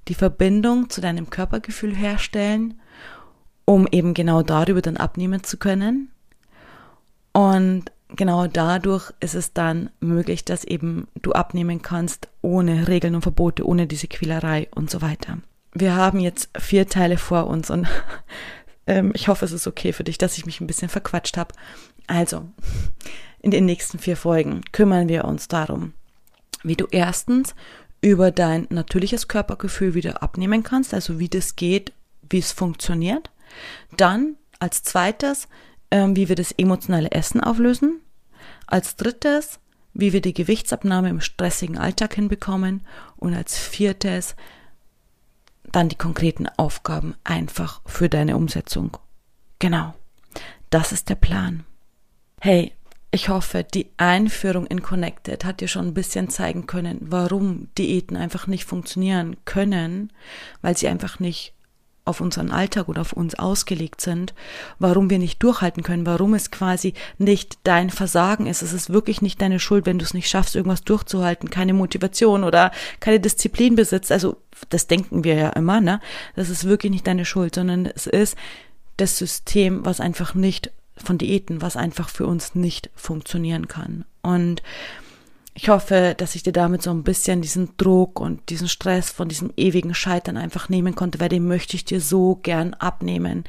die 0.08 0.14
Verbindung 0.14 0.90
zu 0.90 1.02
deinem 1.02 1.30
Körpergefühl 1.30 1.96
herstellen, 1.96 2.80
um 3.66 3.88
eben 3.92 4.14
genau 4.14 4.42
darüber 4.44 4.82
dann 4.82 4.98
abnehmen 4.98 5.44
zu 5.44 5.58
können. 5.58 6.10
Und 7.34 7.92
genau 8.16 8.48
dadurch 8.48 9.12
ist 9.20 9.36
es 9.36 9.54
dann 9.54 9.90
möglich, 10.00 10.46
dass 10.46 10.64
eben 10.64 11.08
du 11.22 11.34
abnehmen 11.34 11.82
kannst 11.82 12.30
ohne 12.42 12.88
Regeln 12.88 13.16
und 13.16 13.22
Verbote, 13.22 13.68
ohne 13.68 13.88
diese 13.88 14.08
Quälerei 14.08 14.70
und 14.74 14.90
so 14.90 15.02
weiter. 15.02 15.40
Wir 15.74 15.96
haben 15.96 16.20
jetzt 16.20 16.50
vier 16.58 16.88
Teile 16.88 17.18
vor 17.18 17.48
uns 17.48 17.70
und 17.70 17.88
ähm, 18.88 19.12
ich 19.14 19.28
hoffe, 19.28 19.46
es 19.46 19.52
ist 19.52 19.68
okay 19.68 19.94
für 19.94 20.04
dich, 20.04 20.18
dass 20.18 20.38
ich 20.38 20.46
mich 20.46 20.62
ein 20.62 20.68
bisschen 20.68 20.90
verquatscht 20.90 21.38
habe. 21.38 21.54
Also, 22.08 22.50
in 23.40 23.52
den 23.52 23.66
nächsten 23.66 24.00
vier 24.00 24.18
Folgen 24.18 24.62
kümmern 24.72 25.10
wir 25.10 25.26
uns 25.26 25.48
darum, 25.48 25.94
wie 26.64 26.76
du 26.76 26.88
erstens 26.90 27.54
über 28.02 28.32
dein 28.32 28.68
natürliches 28.70 29.28
Körpergefühl 29.28 29.94
wieder 29.94 30.22
abnehmen 30.22 30.64
kannst, 30.64 30.94
also 30.94 31.20
wie 31.20 31.30
das 31.30 31.56
geht, 31.56 31.94
wie 32.30 32.40
es 32.40 32.52
funktioniert. 32.52 33.32
Dann 33.96 34.36
als 34.60 34.84
zweites, 34.84 35.48
ähm, 35.92 36.16
wie 36.16 36.30
wir 36.30 36.36
das 36.36 36.52
emotionale 36.52 37.12
Essen 37.12 37.42
auflösen. 37.42 38.02
Als 38.66 38.96
drittes, 38.96 39.60
wie 39.94 40.14
wir 40.14 40.22
die 40.22 40.34
Gewichtsabnahme 40.34 41.10
im 41.10 41.22
stressigen 41.22 41.78
Alltag 41.78 42.16
hinbekommen. 42.16 42.86
Und 43.16 43.34
als 43.34 43.58
viertes, 43.58 44.36
dann 45.72 45.90
die 45.90 45.96
konkreten 45.98 46.48
Aufgaben 46.58 47.16
einfach 47.24 47.82
für 47.86 48.10
deine 48.10 48.36
Umsetzung. 48.36 48.98
Genau. 49.60 49.94
Das 50.70 50.92
ist 50.92 51.10
der 51.10 51.16
Plan. 51.16 51.64
Hey, 52.42 52.74
ich 53.12 53.30
hoffe, 53.30 53.64
die 53.64 53.90
Einführung 53.98 54.68
in 54.68 54.82
Connected 54.82 55.46
hat 55.46 55.62
dir 55.62 55.68
schon 55.68 55.88
ein 55.88 55.94
bisschen 55.94 56.30
zeigen 56.30 56.68
können, 56.68 56.98
warum 57.02 57.70
Diäten 57.78 58.18
einfach 58.18 58.48
nicht 58.48 58.66
funktionieren 58.66 59.38
können, 59.46 60.12
weil 60.62 60.78
sie 60.78 60.88
einfach 60.88 61.20
nicht 61.20 61.54
auf 62.08 62.22
unseren 62.22 62.52
Alltag 62.52 62.88
oder 62.88 63.02
auf 63.02 63.14
uns 63.14 63.36
ausgelegt 63.36 64.02
sind, 64.02 64.34
warum 64.80 65.10
wir 65.10 65.20
nicht 65.20 65.44
durchhalten 65.44 65.84
können, 65.84 66.06
warum 66.06 66.34
es 66.34 66.52
quasi 66.52 66.94
nicht 67.18 67.60
dein 67.64 67.90
Versagen 67.90 68.48
ist. 68.48 68.62
Es 68.62 68.74
ist 68.74 68.90
wirklich 68.90 69.22
nicht 69.22 69.42
deine 69.42 69.60
Schuld, 69.60 69.86
wenn 69.86 70.00
du 70.00 70.06
es 70.06 70.14
nicht 70.14 70.30
schaffst, 70.30 70.56
irgendwas 70.56 70.84
durchzuhalten, 70.84 71.50
keine 71.50 71.74
Motivation 71.74 72.44
oder 72.44 72.72
keine 73.02 73.20
Disziplin 73.20 73.76
besitzt. 73.76 74.12
Also 74.12 74.38
das 74.70 74.88
denken 74.88 75.24
wir 75.24 75.36
ja 75.36 75.50
immer, 75.50 75.82
ne? 75.82 76.00
Das 76.36 76.50
ist 76.50 76.64
wirklich 76.64 76.92
nicht 76.92 77.08
deine 77.08 77.26
Schuld, 77.26 77.56
sondern 77.56 77.86
es 77.86 78.08
ist 78.08 78.38
das 78.96 79.18
System, 79.18 79.86
was 79.86 80.00
einfach 80.00 80.34
nicht 80.34 80.72
von 81.04 81.18
Diäten, 81.18 81.62
was 81.62 81.78
einfach 81.78 82.10
für 82.10 82.26
uns 82.26 82.56
nicht 82.56 82.90
funktionieren 82.96 83.68
kann. 83.68 84.06
Und 84.22 84.62
ich 85.60 85.70
hoffe, 85.70 86.14
dass 86.16 86.36
ich 86.36 86.44
dir 86.44 86.52
damit 86.52 86.84
so 86.84 86.92
ein 86.92 87.02
bisschen 87.02 87.42
diesen 87.42 87.76
Druck 87.78 88.20
und 88.20 88.50
diesen 88.50 88.68
Stress 88.68 89.10
von 89.10 89.28
diesem 89.28 89.52
ewigen 89.58 89.96
Scheitern 89.96 90.38
einfach 90.38 90.70
nehmen 90.70 90.94
konnte, 90.94 91.20
weil 91.20 91.30
den 91.30 91.48
möchte 91.48 91.76
ich 91.76 91.84
dir 91.84 92.00
so 92.00 92.36
gern 92.36 92.76
abnehmen. 92.76 93.44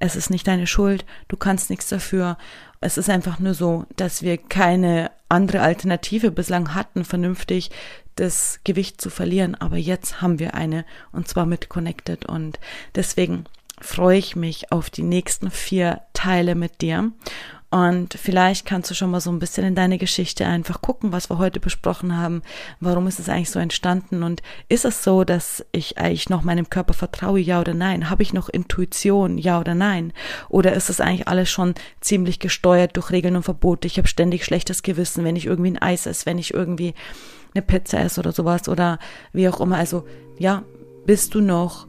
Es 0.00 0.16
ist 0.16 0.30
nicht 0.30 0.48
deine 0.48 0.66
Schuld, 0.66 1.04
du 1.28 1.36
kannst 1.36 1.70
nichts 1.70 1.88
dafür. 1.88 2.38
Es 2.80 2.98
ist 2.98 3.08
einfach 3.08 3.38
nur 3.38 3.54
so, 3.54 3.86
dass 3.94 4.22
wir 4.22 4.36
keine 4.36 5.12
andere 5.28 5.60
Alternative 5.60 6.32
bislang 6.32 6.74
hatten, 6.74 7.04
vernünftig 7.04 7.70
das 8.16 8.58
Gewicht 8.64 9.00
zu 9.00 9.08
verlieren. 9.08 9.54
Aber 9.54 9.76
jetzt 9.76 10.20
haben 10.20 10.40
wir 10.40 10.54
eine 10.54 10.84
und 11.12 11.28
zwar 11.28 11.46
mit 11.46 11.68
Connected 11.68 12.26
und 12.26 12.58
deswegen 12.96 13.44
freue 13.84 14.18
ich 14.18 14.34
mich 14.34 14.72
auf 14.72 14.90
die 14.90 15.02
nächsten 15.02 15.50
vier 15.50 16.00
Teile 16.12 16.54
mit 16.54 16.80
dir. 16.80 17.12
Und 17.70 18.14
vielleicht 18.14 18.66
kannst 18.66 18.88
du 18.88 18.94
schon 18.94 19.10
mal 19.10 19.20
so 19.20 19.32
ein 19.32 19.40
bisschen 19.40 19.64
in 19.64 19.74
deine 19.74 19.98
Geschichte 19.98 20.46
einfach 20.46 20.80
gucken, 20.80 21.10
was 21.10 21.28
wir 21.28 21.38
heute 21.38 21.58
besprochen 21.58 22.16
haben. 22.16 22.42
Warum 22.78 23.08
ist 23.08 23.18
es 23.18 23.28
eigentlich 23.28 23.50
so 23.50 23.58
entstanden? 23.58 24.22
Und 24.22 24.42
ist 24.68 24.84
es 24.84 25.02
so, 25.02 25.24
dass 25.24 25.66
ich 25.72 25.98
eigentlich 25.98 26.30
noch 26.30 26.42
meinem 26.42 26.70
Körper 26.70 26.94
vertraue, 26.94 27.40
ja 27.40 27.60
oder 27.60 27.74
nein? 27.74 28.10
Habe 28.10 28.22
ich 28.22 28.32
noch 28.32 28.48
Intuition, 28.48 29.38
ja 29.38 29.58
oder 29.58 29.74
nein? 29.74 30.12
Oder 30.48 30.72
ist 30.74 30.88
es 30.88 31.00
eigentlich 31.00 31.26
alles 31.26 31.50
schon 31.50 31.74
ziemlich 32.00 32.38
gesteuert 32.38 32.96
durch 32.96 33.10
Regeln 33.10 33.34
und 33.34 33.42
Verbote? 33.42 33.88
Ich 33.88 33.98
habe 33.98 34.06
ständig 34.06 34.44
schlechtes 34.44 34.84
Gewissen, 34.84 35.24
wenn 35.24 35.34
ich 35.34 35.46
irgendwie 35.46 35.72
ein 35.72 35.82
Eis 35.82 36.06
esse, 36.06 36.26
wenn 36.26 36.38
ich 36.38 36.54
irgendwie 36.54 36.94
eine 37.54 37.62
Pizza 37.62 37.98
esse 37.98 38.20
oder 38.20 38.30
sowas 38.30 38.68
oder 38.68 39.00
wie 39.32 39.48
auch 39.48 39.60
immer. 39.60 39.78
Also, 39.78 40.06
ja, 40.38 40.62
bist 41.06 41.34
du 41.34 41.40
noch 41.40 41.88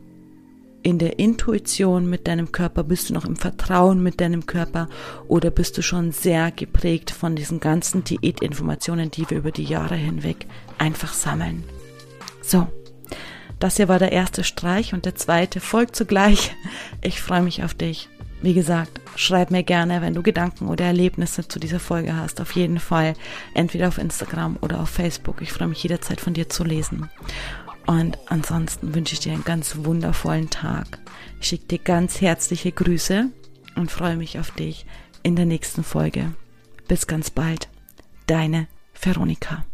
in 0.86 1.00
der 1.00 1.18
Intuition 1.18 2.08
mit 2.08 2.28
deinem 2.28 2.52
Körper? 2.52 2.84
Bist 2.84 3.10
du 3.10 3.16
noch 3.16 3.26
im 3.26 3.36
Vertrauen 3.36 4.04
mit 4.04 4.22
deinem 4.22 4.46
Körper? 4.46 4.88
Oder 5.28 5.50
bist 5.50 5.80
du 5.80 5.82
schon 5.82 6.12
sehr 6.12 6.52
geprägt 6.52 7.10
von 7.10 7.36
diesen 7.36 7.60
ganzen 7.60 8.04
Diätinformationen, 8.04 9.10
die 9.10 9.28
wir 9.28 9.40
über 9.40 9.52
die 9.52 9.64
Jahre 9.64 9.96
hinweg 9.96 10.46
einfach 10.78 11.12
sammeln? 11.12 11.64
So, 12.44 12.68
das 13.60 13.78
hier 13.78 13.88
war 13.88 13.98
der 13.98 14.12
erste 14.12 14.44
Streich 14.44 14.94
und 14.94 15.06
der 15.06 15.16
zweite 15.16 15.60
folgt 15.60 15.96
zugleich. 15.96 16.56
Ich 17.02 17.20
freue 17.20 17.42
mich 17.42 17.64
auf 17.64 17.74
dich. 17.74 18.08
Wie 18.44 18.54
gesagt, 18.54 19.02
schreib 19.16 19.50
mir 19.50 19.64
gerne, 19.64 20.04
wenn 20.04 20.14
du 20.14 20.22
Gedanken 20.22 20.68
oder 20.68 20.86
Erlebnisse 20.86 21.48
zu 21.48 21.58
dieser 21.58 21.80
Folge 21.80 22.16
hast. 22.16 22.40
Auf 22.42 22.52
jeden 22.52 22.80
Fall 22.80 23.16
entweder 23.56 23.88
auf 23.88 23.98
Instagram 23.98 24.58
oder 24.62 24.82
auf 24.82 24.90
Facebook. 24.90 25.42
Ich 25.42 25.52
freue 25.52 25.70
mich 25.70 25.82
jederzeit 25.82 26.22
von 26.22 26.36
dir 26.36 26.48
zu 26.48 26.64
lesen. 26.64 27.10
Und 27.86 28.18
ansonsten 28.28 28.96
wünsche 28.96 29.14
ich 29.14 29.20
dir 29.20 29.34
einen 29.34 29.44
ganz 29.44 29.78
wundervollen 29.78 30.50
Tag. 30.50 31.00
Ich 31.40 31.48
schicke 31.48 31.66
dir 31.66 31.80
ganz 31.80 32.22
herzliche 32.22 32.72
Grüße 32.72 33.30
und 33.76 33.92
freue 33.92 34.18
mich 34.18 34.40
auf 34.40 34.52
dich 34.52 34.86
in 35.24 35.36
der 35.36 35.46
nächsten 35.46 35.84
Folge. 35.84 36.34
Bis 36.88 37.08
ganz 37.08 37.30
bald. 37.30 37.70
Deine 38.28 38.68
Veronika. 39.00 39.66